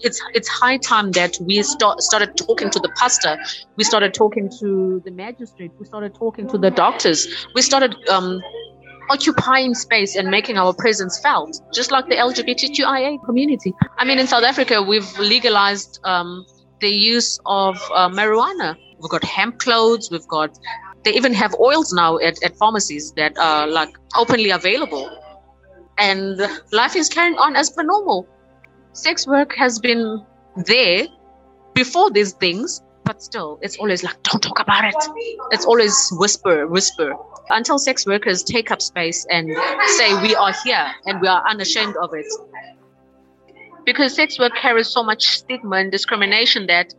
it's 0.00 0.22
it's 0.34 0.48
high 0.48 0.76
time 0.76 1.10
that 1.12 1.36
we 1.40 1.62
start, 1.62 2.00
started 2.00 2.36
talking 2.36 2.70
to 2.70 2.78
the 2.78 2.88
pastor, 2.90 3.36
we 3.76 3.84
started 3.84 4.14
talking 4.14 4.48
to 4.60 5.02
the 5.04 5.10
magistrate, 5.10 5.72
we 5.78 5.86
started 5.86 6.14
talking 6.14 6.48
to 6.48 6.58
the 6.58 6.70
doctors, 6.70 7.26
we 7.54 7.62
started 7.62 7.96
um, 8.08 8.40
occupying 9.10 9.74
space 9.74 10.14
and 10.16 10.28
making 10.30 10.56
our 10.56 10.72
presence 10.72 11.18
felt, 11.18 11.60
just 11.72 11.90
like 11.90 12.08
the 12.08 12.14
LGBTQIA 12.14 13.24
community. 13.24 13.74
I 13.98 14.04
mean, 14.04 14.18
in 14.18 14.26
South 14.26 14.44
Africa, 14.44 14.82
we've 14.82 15.18
legalized 15.18 15.98
um, 16.04 16.46
the 16.80 16.90
use 16.90 17.40
of 17.46 17.76
uh, 17.92 18.08
marijuana. 18.08 18.76
We've 19.00 19.10
got 19.10 19.24
hemp 19.24 19.58
clothes. 19.58 20.10
We've 20.10 20.26
got 20.28 20.58
they 21.04 21.12
even 21.12 21.32
have 21.34 21.54
oils 21.60 21.92
now 21.92 22.18
at, 22.18 22.42
at 22.42 22.56
pharmacies 22.56 23.12
that 23.12 23.38
are 23.38 23.66
like 23.68 23.90
openly 24.16 24.50
available, 24.50 25.10
and 25.96 26.38
life 26.72 26.96
is 26.96 27.08
carrying 27.08 27.38
on 27.38 27.56
as 27.56 27.70
per 27.70 27.82
normal 27.82 28.28
sex 28.98 29.26
work 29.26 29.54
has 29.54 29.78
been 29.78 30.24
there 30.66 31.06
before 31.74 32.10
these 32.10 32.32
things, 32.32 32.82
but 33.04 33.22
still, 33.22 33.58
it's 33.62 33.76
always 33.78 34.02
like, 34.02 34.20
don't 34.24 34.42
talk 34.42 34.58
about 34.60 34.84
it. 34.84 34.94
It's 35.52 35.64
always 35.64 36.10
whisper, 36.12 36.66
whisper, 36.66 37.14
until 37.50 37.78
sex 37.78 38.06
workers 38.06 38.42
take 38.42 38.70
up 38.70 38.82
space 38.82 39.26
and 39.30 39.48
say, 39.96 40.20
we 40.22 40.34
are 40.34 40.52
here 40.64 40.90
and 41.06 41.20
we 41.20 41.28
are 41.28 41.42
unashamed 41.48 41.96
of 42.02 42.10
it. 42.12 42.26
Because 43.86 44.14
sex 44.14 44.38
work 44.38 44.54
carries 44.54 44.88
so 44.88 45.02
much 45.02 45.26
stigma 45.28 45.76
and 45.76 45.90
discrimination 45.90 46.66
that 46.66 46.92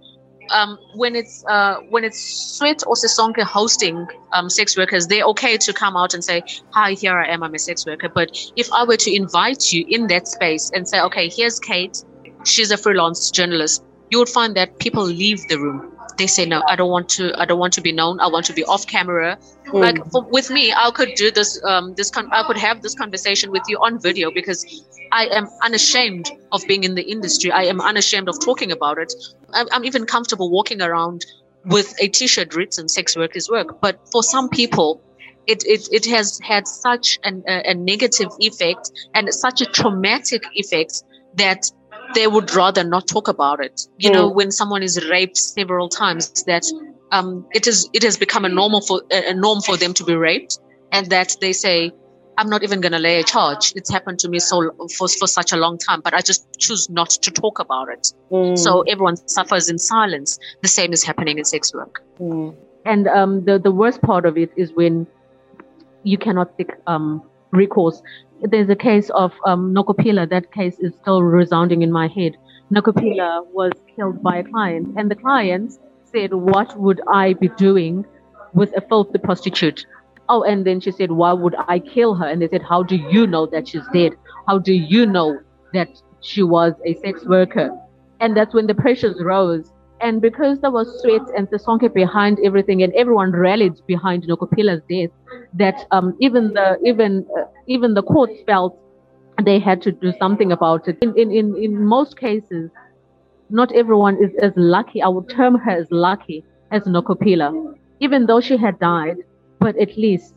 um, 0.52 0.78
when 0.94 1.16
it's 1.16 1.44
uh, 1.48 1.78
when 1.90 2.04
it's 2.04 2.20
Sweat 2.58 2.84
or 2.88 2.96
Sisonke 2.96 3.44
hosting 3.44 4.08
um, 4.34 4.50
sex 4.50 4.78
workers, 4.78 5.08
they're 5.08 5.26
okay 5.26 5.58
to 5.58 5.74
come 5.74 5.96
out 5.96 6.14
and 6.14 6.24
say, 6.24 6.44
"Hi, 6.72 6.94
here 6.94 7.18
I 7.18 7.28
am. 7.28 7.44
I'm 7.44 7.54
a 7.54 7.60
sex 7.60 7.86
worker." 7.86 8.10
But 8.10 8.30
if 8.56 8.72
I 8.74 8.84
were 8.84 8.98
to 8.98 9.16
invite 9.16 9.72
you 9.72 9.86
in 9.88 10.08
that 10.08 10.28
space 10.28 10.72
and 10.74 10.88
say, 10.88 11.00
"Okay, 11.02 11.30
here's 11.30 11.60
Kate. 11.60 12.04
She's 12.46 12.72
a 12.72 12.78
freelance 12.78 13.32
journalist," 13.32 13.84
you 14.10 14.20
would 14.20 14.30
find 14.30 14.56
that 14.56 14.80
people 14.80 15.04
leave 15.04 15.48
the 15.48 15.58
room 15.58 15.92
they 16.20 16.28
say 16.28 16.46
no 16.46 16.62
i 16.68 16.76
don't 16.76 16.92
want 16.96 17.10
to 17.18 17.32
i 17.42 17.46
don't 17.46 17.60
want 17.60 17.74
to 17.74 17.82
be 17.82 17.92
known. 17.92 18.20
I 18.20 18.28
want 18.28 18.46
to 18.48 18.54
be 18.54 18.64
off 18.66 18.86
camera. 18.86 19.38
Mm. 19.68 19.82
like 19.86 20.12
for, 20.12 20.22
with 20.38 20.50
me 20.50 20.74
i 20.74 20.92
could 20.92 21.14
do 21.16 21.32
this 21.32 21.52
um 21.64 21.94
this 21.96 22.12
con- 22.12 22.30
i 22.32 22.44
could 22.44 22.58
have 22.58 22.82
this 22.82 22.96
conversation 23.02 23.52
with 23.52 23.64
you 23.68 23.78
on 23.78 24.00
video 24.08 24.32
because 24.40 24.66
i 25.12 25.26
am 25.40 25.50
unashamed 25.64 26.32
of 26.52 26.66
being 26.68 26.84
in 26.84 26.96
the 26.96 27.04
industry. 27.04 27.52
I 27.52 27.64
am 27.64 27.80
unashamed 27.82 28.30
of 28.30 28.40
talking 28.40 28.72
about 28.72 28.98
it. 28.98 29.14
I'm, 29.54 29.68
I'm 29.72 29.86
even 29.86 30.06
comfortable 30.06 30.50
walking 30.52 30.82
around 30.82 31.26
with 31.66 31.94
a 32.00 32.08
t-shirt 32.08 32.56
written 32.56 32.90
sex 32.90 33.16
work 33.18 33.36
is 33.36 33.50
work. 33.50 33.80
But 33.82 34.00
for 34.12 34.24
some 34.24 34.50
people 34.50 35.02
it, 35.48 35.64
it, 35.66 35.88
it 35.92 36.06
has 36.06 36.40
had 36.44 36.68
such 36.68 37.18
an, 37.24 37.44
a, 37.48 37.72
a 37.72 37.74
negative 37.74 38.30
effect 38.40 38.92
and 39.16 39.34
such 39.34 39.62
a 39.62 39.66
traumatic 39.66 40.44
effect 40.54 41.04
that 41.36 41.72
they 42.16 42.28
would 42.28 42.54
rather 42.54 42.84
not 42.84 43.08
talk 43.08 43.28
about 43.28 43.64
it. 43.64 43.82
You 43.98 44.10
mm. 44.10 44.14
know, 44.14 44.30
when 44.30 44.52
someone 44.52 44.84
is 44.84 45.10
raped 45.10 45.38
several 45.38 45.90
times, 45.90 46.44
that 46.44 46.64
um, 47.12 47.46
it 47.52 47.68
is 47.68 47.90
it 47.94 48.04
has 48.04 48.18
become 48.18 48.46
a 48.46 48.50
normal 48.50 48.82
for 48.82 49.02
a 49.12 49.34
norm 49.34 49.62
for 49.62 49.78
them 49.78 49.94
to 49.96 50.04
be 50.04 50.16
raped, 50.16 50.60
and 50.92 51.08
that 51.08 51.36
they 51.42 51.54
say, 51.54 51.92
"I'm 52.38 52.50
not 52.50 52.64
even 52.64 52.82
going 52.82 52.92
to 52.92 53.00
lay 53.00 53.20
a 53.20 53.24
charge. 53.24 53.74
It's 53.76 53.90
happened 53.90 54.20
to 54.20 54.30
me 54.30 54.40
so 54.40 54.72
for 54.98 55.08
for 55.08 55.28
such 55.28 55.52
a 55.52 55.58
long 55.58 55.78
time, 55.78 56.02
but 56.02 56.14
I 56.14 56.22
just 56.22 56.48
choose 56.60 56.90
not 56.90 57.10
to 57.10 57.32
talk 57.32 57.60
about 57.60 57.90
it." 57.90 58.14
Mm. 58.32 58.58
So 58.58 58.82
everyone 58.82 59.18
suffers 59.28 59.70
in 59.70 59.78
silence. 59.78 60.40
The 60.62 60.68
same 60.68 60.94
is 60.94 61.04
happening 61.04 61.38
in 61.38 61.46
sex 61.46 61.74
work. 61.74 62.04
Mm. 62.20 62.56
And 62.86 63.08
um, 63.08 63.46
the 63.46 63.60
the 63.60 63.72
worst 63.72 64.02
part 64.02 64.26
of 64.26 64.38
it 64.38 64.52
is 64.56 64.72
when 64.74 65.08
you 66.04 66.18
cannot 66.18 66.58
take 66.58 66.72
um, 66.88 67.22
recourse 67.52 68.02
there's 68.42 68.70
a 68.70 68.76
case 68.76 69.10
of 69.12 69.34
um, 69.46 69.74
Nokuphila. 69.74 70.30
That 70.30 70.52
case 70.52 70.80
is 70.80 70.94
still 71.02 71.24
resounding 71.24 71.82
in 71.82 71.92
my 71.92 72.08
head. 72.08 72.38
Nokuphila 72.74 73.46
was 73.52 73.72
killed 73.96 74.22
by 74.22 74.38
a 74.38 74.44
client, 74.44 74.96
and 74.98 75.10
the 75.10 75.16
client 75.16 75.74
said, 76.04 76.34
"What 76.34 76.78
would 76.80 77.02
I 77.12 77.34
be 77.34 77.50
doing 77.50 78.06
with 78.54 78.76
a 78.76 78.82
filthy 78.82 79.18
prostitute?" 79.18 79.86
Oh, 80.30 80.44
and 80.44 80.66
then 80.66 80.80
she 80.80 80.92
said, 80.92 81.12
"Why 81.12 81.34
would 81.34 81.56
I 81.68 81.80
kill 81.80 82.16
her?" 82.16 82.28
And 82.28 82.42
they 82.42 82.48
said, 82.48 82.62
"How 82.62 82.84
do 82.84 82.96
you 82.96 83.28
know 83.28 83.46
that 83.48 83.68
she's 83.68 83.88
dead? 83.94 84.14
How 84.48 84.60
do 84.60 84.74
you 84.74 85.06
know 85.06 85.40
that 85.74 85.90
she 86.22 86.44
was 86.44 86.74
a 86.86 86.94
sex 86.96 87.26
worker?" 87.26 87.72
And 88.20 88.36
that's 88.36 88.54
when 88.54 88.68
the 88.68 88.76
pressures 88.76 89.22
rose 89.22 89.72
and 90.02 90.22
because 90.22 90.60
there 90.60 90.72
was 90.72 90.88
Sweat 91.02 91.22
and 91.36 91.48
Sisonke 91.50 91.94
behind 91.94 92.40
everything, 92.44 92.84
and 92.84 92.94
everyone 92.94 93.32
rallied 93.32 93.74
behind 93.88 94.24
Nokuphila's 94.24 94.82
death, 94.90 95.12
that 95.54 95.86
um, 95.92 96.16
even 96.20 96.54
the 96.54 96.78
even 96.86 97.26
uh, 97.38 97.46
even 97.68 97.94
the 97.94 98.04
courts 98.04 98.34
felt 98.46 98.78
they 99.44 99.60
had 99.60 99.82
to 99.84 99.92
do 99.92 100.12
something 100.20 100.52
about 100.52 100.88
it. 100.88 100.98
In, 101.02 101.18
in 101.18 101.32
in 101.32 101.56
in 101.58 101.86
most 101.86 102.18
cases, 102.18 102.72
not 103.50 103.72
everyone 103.74 104.18
is 104.24 104.32
as 104.42 104.54
lucky. 104.56 105.02
I 105.02 105.08
would 105.10 105.30
term 105.30 105.56
her 105.56 105.72
as 105.72 105.88
lucky 105.92 106.44
as 106.72 106.84
Nokuphila, 106.84 107.76
even 108.00 108.26
though 108.26 108.42
she 108.42 108.58
had 108.58 108.80
died. 108.80 109.18
But 109.60 109.78
at 109.78 109.98
least 109.98 110.36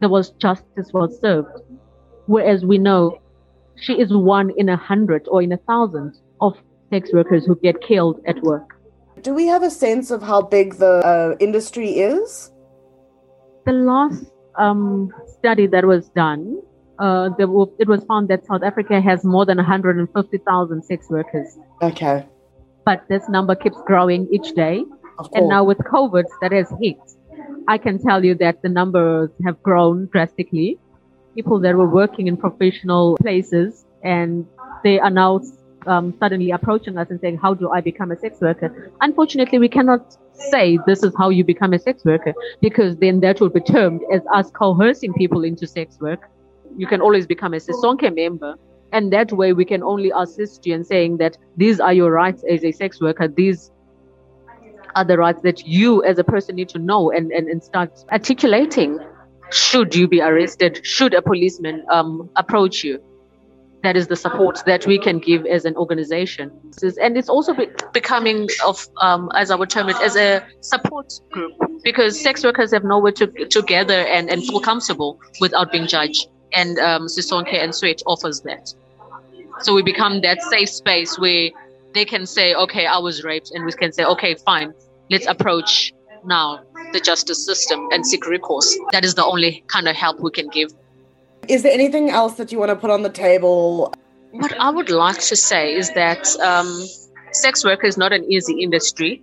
there 0.00 0.08
was 0.08 0.30
justice 0.32 0.92
was 0.92 1.18
served. 1.20 1.48
Whereas 2.26 2.64
we 2.64 2.78
know 2.78 3.18
she 3.76 4.00
is 4.00 4.12
one 4.12 4.50
in 4.56 4.68
a 4.68 4.76
hundred 4.76 5.26
or 5.30 5.42
in 5.42 5.52
a 5.52 5.58
thousand 5.58 6.18
of 6.40 6.56
sex 6.90 7.12
workers 7.12 7.46
who 7.46 7.56
get 7.56 7.80
killed 7.80 8.20
at 8.26 8.42
work. 8.42 8.75
Do 9.22 9.34
we 9.34 9.46
have 9.46 9.62
a 9.62 9.70
sense 9.70 10.10
of 10.10 10.22
how 10.22 10.42
big 10.42 10.74
the 10.74 11.04
uh, 11.04 11.36
industry 11.40 11.90
is? 11.98 12.52
The 13.64 13.72
last 13.72 14.24
um, 14.56 15.10
study 15.38 15.66
that 15.68 15.84
was 15.84 16.08
done, 16.10 16.60
uh, 16.98 17.30
w- 17.30 17.72
it 17.78 17.88
was 17.88 18.04
found 18.04 18.28
that 18.28 18.46
South 18.46 18.62
Africa 18.62 19.00
has 19.00 19.24
more 19.24 19.44
than 19.44 19.56
150,000 19.56 20.84
sex 20.84 21.06
workers. 21.10 21.58
Okay. 21.82 22.26
But 22.84 23.04
this 23.08 23.28
number 23.28 23.54
keeps 23.54 23.78
growing 23.86 24.28
each 24.32 24.54
day. 24.54 24.84
And 25.32 25.48
now 25.48 25.64
with 25.64 25.78
COVID 25.78 26.24
that 26.42 26.52
has 26.52 26.70
hit, 26.80 26.98
I 27.68 27.78
can 27.78 27.98
tell 27.98 28.24
you 28.24 28.34
that 28.36 28.62
the 28.62 28.68
numbers 28.68 29.30
have 29.44 29.62
grown 29.62 30.08
drastically. 30.12 30.78
People 31.34 31.58
that 31.60 31.74
were 31.74 31.88
working 31.88 32.26
in 32.28 32.36
professional 32.36 33.16
places 33.16 33.84
and 34.04 34.46
they 34.84 35.00
are 35.00 35.10
now 35.10 35.40
um, 35.86 36.14
suddenly 36.18 36.50
approaching 36.50 36.98
us 36.98 37.10
and 37.10 37.20
saying, 37.20 37.38
How 37.38 37.54
do 37.54 37.70
I 37.70 37.80
become 37.80 38.10
a 38.10 38.18
sex 38.18 38.40
worker? 38.40 38.92
Unfortunately, 39.00 39.58
we 39.58 39.68
cannot 39.68 40.16
say 40.32 40.78
this 40.86 41.02
is 41.02 41.12
how 41.16 41.30
you 41.30 41.44
become 41.44 41.72
a 41.72 41.78
sex 41.78 42.04
worker 42.04 42.34
because 42.60 42.96
then 42.96 43.20
that 43.20 43.40
would 43.40 43.52
be 43.52 43.60
termed 43.60 44.02
as 44.12 44.22
us 44.34 44.50
coercing 44.50 45.12
people 45.14 45.44
into 45.44 45.66
sex 45.66 45.98
work. 46.00 46.28
You 46.76 46.86
can 46.86 47.00
always 47.00 47.26
become 47.26 47.54
a 47.54 47.58
Sisonke 47.58 48.14
member. 48.14 48.56
And 48.92 49.12
that 49.12 49.32
way 49.32 49.52
we 49.52 49.64
can 49.64 49.82
only 49.82 50.12
assist 50.16 50.64
you 50.64 50.74
in 50.74 50.84
saying 50.84 51.16
that 51.18 51.36
these 51.56 51.80
are 51.80 51.92
your 51.92 52.10
rights 52.10 52.44
as 52.48 52.64
a 52.64 52.72
sex 52.72 53.00
worker. 53.00 53.26
These 53.28 53.70
are 54.94 55.04
the 55.04 55.18
rights 55.18 55.42
that 55.42 55.66
you 55.66 56.02
as 56.04 56.18
a 56.18 56.24
person 56.24 56.56
need 56.56 56.68
to 56.70 56.78
know 56.78 57.10
and, 57.10 57.32
and, 57.32 57.48
and 57.48 57.62
start 57.62 57.90
articulating. 58.10 58.98
should 59.50 59.94
you 59.94 60.08
be 60.08 60.20
arrested, 60.20 60.80
should 60.84 61.14
a 61.14 61.22
policeman 61.22 61.84
um, 61.90 62.28
approach 62.36 62.84
you. 62.84 63.02
That 63.86 63.96
is 63.96 64.08
the 64.08 64.16
support 64.16 64.64
that 64.66 64.84
we 64.84 64.98
can 64.98 65.20
give 65.20 65.46
as 65.46 65.64
an 65.64 65.76
organization. 65.76 66.50
And 67.00 67.16
it's 67.16 67.28
also 67.28 67.54
be- 67.54 67.68
becoming 67.92 68.48
of, 68.66 68.84
um, 69.00 69.30
as 69.36 69.52
I 69.52 69.54
would 69.54 69.70
term 69.70 69.88
it, 69.88 69.94
as 70.02 70.16
a 70.16 70.44
support 70.60 71.12
group 71.30 71.52
because 71.84 72.20
sex 72.20 72.42
workers 72.42 72.72
have 72.72 72.82
nowhere 72.82 73.12
to, 73.12 73.28
to 73.28 73.62
gather 73.62 74.00
and, 74.16 74.28
and 74.28 74.44
feel 74.44 74.58
comfortable 74.58 75.20
without 75.40 75.70
being 75.70 75.86
judged. 75.86 76.26
And 76.52 76.80
um, 76.80 77.06
Sisonke 77.06 77.54
and 77.54 77.72
Sweat 77.72 78.02
offers 78.08 78.40
that. 78.40 78.74
So 79.60 79.72
we 79.72 79.82
become 79.84 80.20
that 80.22 80.42
safe 80.42 80.70
space 80.70 81.16
where 81.16 81.50
they 81.94 82.04
can 82.04 82.26
say, 82.26 82.54
okay, 82.54 82.86
I 82.86 82.98
was 82.98 83.22
raped. 83.22 83.52
And 83.52 83.64
we 83.64 83.70
can 83.70 83.92
say, 83.92 84.04
okay, 84.04 84.34
fine, 84.34 84.74
let's 85.12 85.28
approach 85.28 85.92
now 86.24 86.60
the 86.92 86.98
justice 86.98 87.46
system 87.46 87.86
and 87.92 88.04
seek 88.04 88.26
recourse. 88.26 88.76
That 88.90 89.04
is 89.04 89.14
the 89.14 89.24
only 89.24 89.62
kind 89.68 89.86
of 89.86 89.94
help 89.94 90.18
we 90.18 90.32
can 90.32 90.48
give. 90.48 90.72
Is 91.48 91.62
there 91.62 91.72
anything 91.72 92.10
else 92.10 92.34
that 92.34 92.50
you 92.50 92.58
want 92.58 92.70
to 92.70 92.76
put 92.76 92.90
on 92.90 93.02
the 93.02 93.10
table? 93.10 93.92
What 94.32 94.52
I 94.58 94.70
would 94.70 94.90
like 94.90 95.20
to 95.20 95.36
say 95.36 95.74
is 95.74 95.90
that 95.92 96.28
um, 96.40 96.86
sex 97.32 97.64
work 97.64 97.84
is 97.84 97.96
not 97.96 98.12
an 98.12 98.24
easy 98.30 98.60
industry 98.62 99.22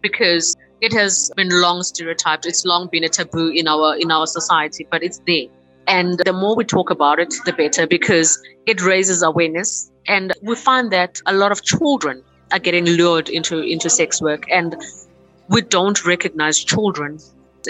because 0.00 0.56
it 0.80 0.92
has 0.92 1.30
been 1.36 1.48
long 1.50 1.82
stereotyped. 1.82 2.46
It's 2.46 2.64
long 2.64 2.88
been 2.90 3.04
a 3.04 3.08
taboo 3.08 3.48
in 3.48 3.68
our 3.68 3.96
in 3.96 4.10
our 4.10 4.26
society, 4.26 4.86
but 4.90 5.02
it's 5.02 5.20
there. 5.26 5.46
And 5.86 6.18
the 6.24 6.32
more 6.32 6.54
we 6.54 6.64
talk 6.64 6.90
about 6.90 7.18
it, 7.18 7.34
the 7.44 7.52
better 7.52 7.86
because 7.86 8.40
it 8.66 8.80
raises 8.82 9.22
awareness. 9.22 9.90
And 10.06 10.32
we 10.42 10.54
find 10.54 10.90
that 10.92 11.20
a 11.26 11.32
lot 11.32 11.52
of 11.52 11.62
children 11.62 12.22
are 12.52 12.58
getting 12.58 12.84
lured 12.84 13.28
into 13.28 13.60
into 13.60 13.90
sex 13.90 14.20
work 14.20 14.44
and 14.50 14.76
we 15.48 15.62
don't 15.62 16.04
recognize 16.04 16.62
children 16.62 17.18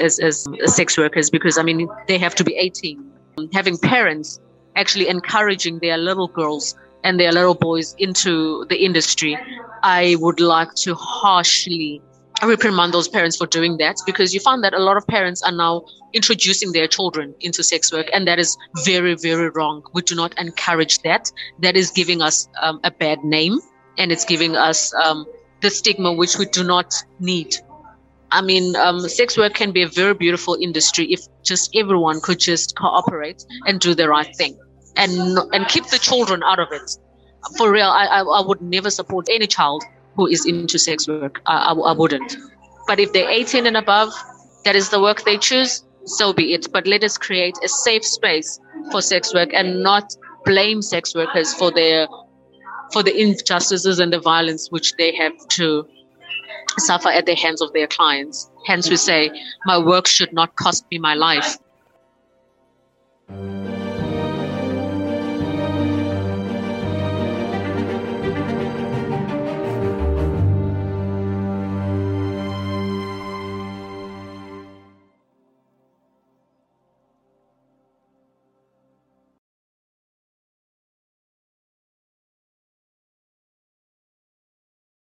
as, 0.00 0.18
as 0.18 0.46
sex 0.66 0.98
workers 0.98 1.30
because 1.30 1.58
I 1.58 1.62
mean 1.62 1.88
they 2.08 2.18
have 2.18 2.34
to 2.36 2.44
be 2.44 2.54
18. 2.56 3.12
Having 3.52 3.78
parents 3.78 4.40
actually 4.76 5.08
encouraging 5.08 5.78
their 5.80 5.96
little 5.96 6.28
girls 6.28 6.74
and 7.04 7.18
their 7.18 7.32
little 7.32 7.54
boys 7.54 7.94
into 7.98 8.64
the 8.68 8.84
industry, 8.84 9.36
I 9.82 10.16
would 10.20 10.40
like 10.40 10.74
to 10.82 10.94
harshly 10.94 12.00
reprimand 12.42 12.92
those 12.92 13.08
parents 13.08 13.36
for 13.36 13.46
doing 13.46 13.76
that 13.76 13.96
because 14.04 14.34
you 14.34 14.40
find 14.40 14.64
that 14.64 14.74
a 14.74 14.78
lot 14.78 14.96
of 14.96 15.06
parents 15.06 15.42
are 15.42 15.52
now 15.52 15.84
introducing 16.12 16.72
their 16.72 16.88
children 16.88 17.34
into 17.40 17.62
sex 17.62 17.92
work 17.92 18.08
and 18.12 18.26
that 18.26 18.38
is 18.38 18.56
very 18.84 19.14
very 19.14 19.48
wrong. 19.50 19.82
We 19.92 20.02
do 20.02 20.14
not 20.14 20.36
encourage 20.38 20.98
that. 21.00 21.30
That 21.60 21.76
is 21.76 21.90
giving 21.90 22.20
us 22.20 22.48
um, 22.60 22.80
a 22.84 22.90
bad 22.90 23.22
name 23.22 23.60
and 23.98 24.10
it's 24.10 24.24
giving 24.24 24.56
us 24.56 24.92
um, 24.94 25.26
the 25.60 25.70
stigma 25.70 26.12
which 26.12 26.36
we 26.36 26.46
do 26.46 26.64
not 26.64 26.94
need 27.20 27.56
I 28.32 28.40
mean, 28.40 28.74
um, 28.76 29.00
sex 29.08 29.36
work 29.36 29.54
can 29.54 29.72
be 29.72 29.82
a 29.82 29.88
very 29.88 30.14
beautiful 30.14 30.56
industry 30.60 31.06
if 31.12 31.20
just 31.44 31.76
everyone 31.76 32.20
could 32.20 32.38
just 32.40 32.76
cooperate 32.76 33.44
and 33.66 33.78
do 33.78 33.94
the 33.94 34.08
right 34.08 34.34
thing, 34.36 34.58
and 34.96 35.38
and 35.52 35.68
keep 35.68 35.86
the 35.88 35.98
children 35.98 36.42
out 36.42 36.58
of 36.58 36.68
it. 36.72 36.96
For 37.58 37.70
real, 37.70 37.88
I 37.88 38.06
I, 38.06 38.20
I 38.22 38.46
would 38.46 38.62
never 38.62 38.90
support 38.90 39.28
any 39.30 39.46
child 39.46 39.84
who 40.16 40.26
is 40.26 40.46
into 40.46 40.78
sex 40.78 41.06
work. 41.06 41.40
I, 41.46 41.56
I, 41.56 41.72
I 41.72 41.92
wouldn't. 41.92 42.36
But 42.86 43.00
if 43.00 43.12
they're 43.12 43.30
18 43.30 43.66
and 43.66 43.76
above, 43.76 44.12
that 44.64 44.76
is 44.76 44.88
the 44.90 45.00
work 45.00 45.24
they 45.24 45.38
choose. 45.38 45.84
So 46.04 46.32
be 46.32 46.54
it. 46.54 46.72
But 46.72 46.86
let 46.86 47.04
us 47.04 47.16
create 47.16 47.56
a 47.62 47.68
safe 47.68 48.04
space 48.04 48.58
for 48.90 49.00
sex 49.02 49.32
work 49.34 49.50
and 49.52 49.82
not 49.82 50.14
blame 50.44 50.82
sex 50.82 51.14
workers 51.14 51.54
for 51.54 51.70
their 51.70 52.08
for 52.92 53.02
the 53.02 53.14
injustices 53.18 53.98
and 53.98 54.12
the 54.12 54.20
violence 54.20 54.70
which 54.70 54.92
they 54.98 55.14
have 55.16 55.32
to 55.48 55.86
suffer 56.78 57.08
at 57.08 57.26
the 57.26 57.34
hands 57.34 57.60
of 57.60 57.72
their 57.72 57.86
clients. 57.86 58.50
Hence, 58.66 58.88
we 58.88 58.96
say, 58.96 59.30
my 59.66 59.78
work 59.78 60.06
should 60.06 60.32
not 60.32 60.56
cost 60.56 60.84
me 60.90 60.98
my 60.98 61.14
life. 61.14 61.58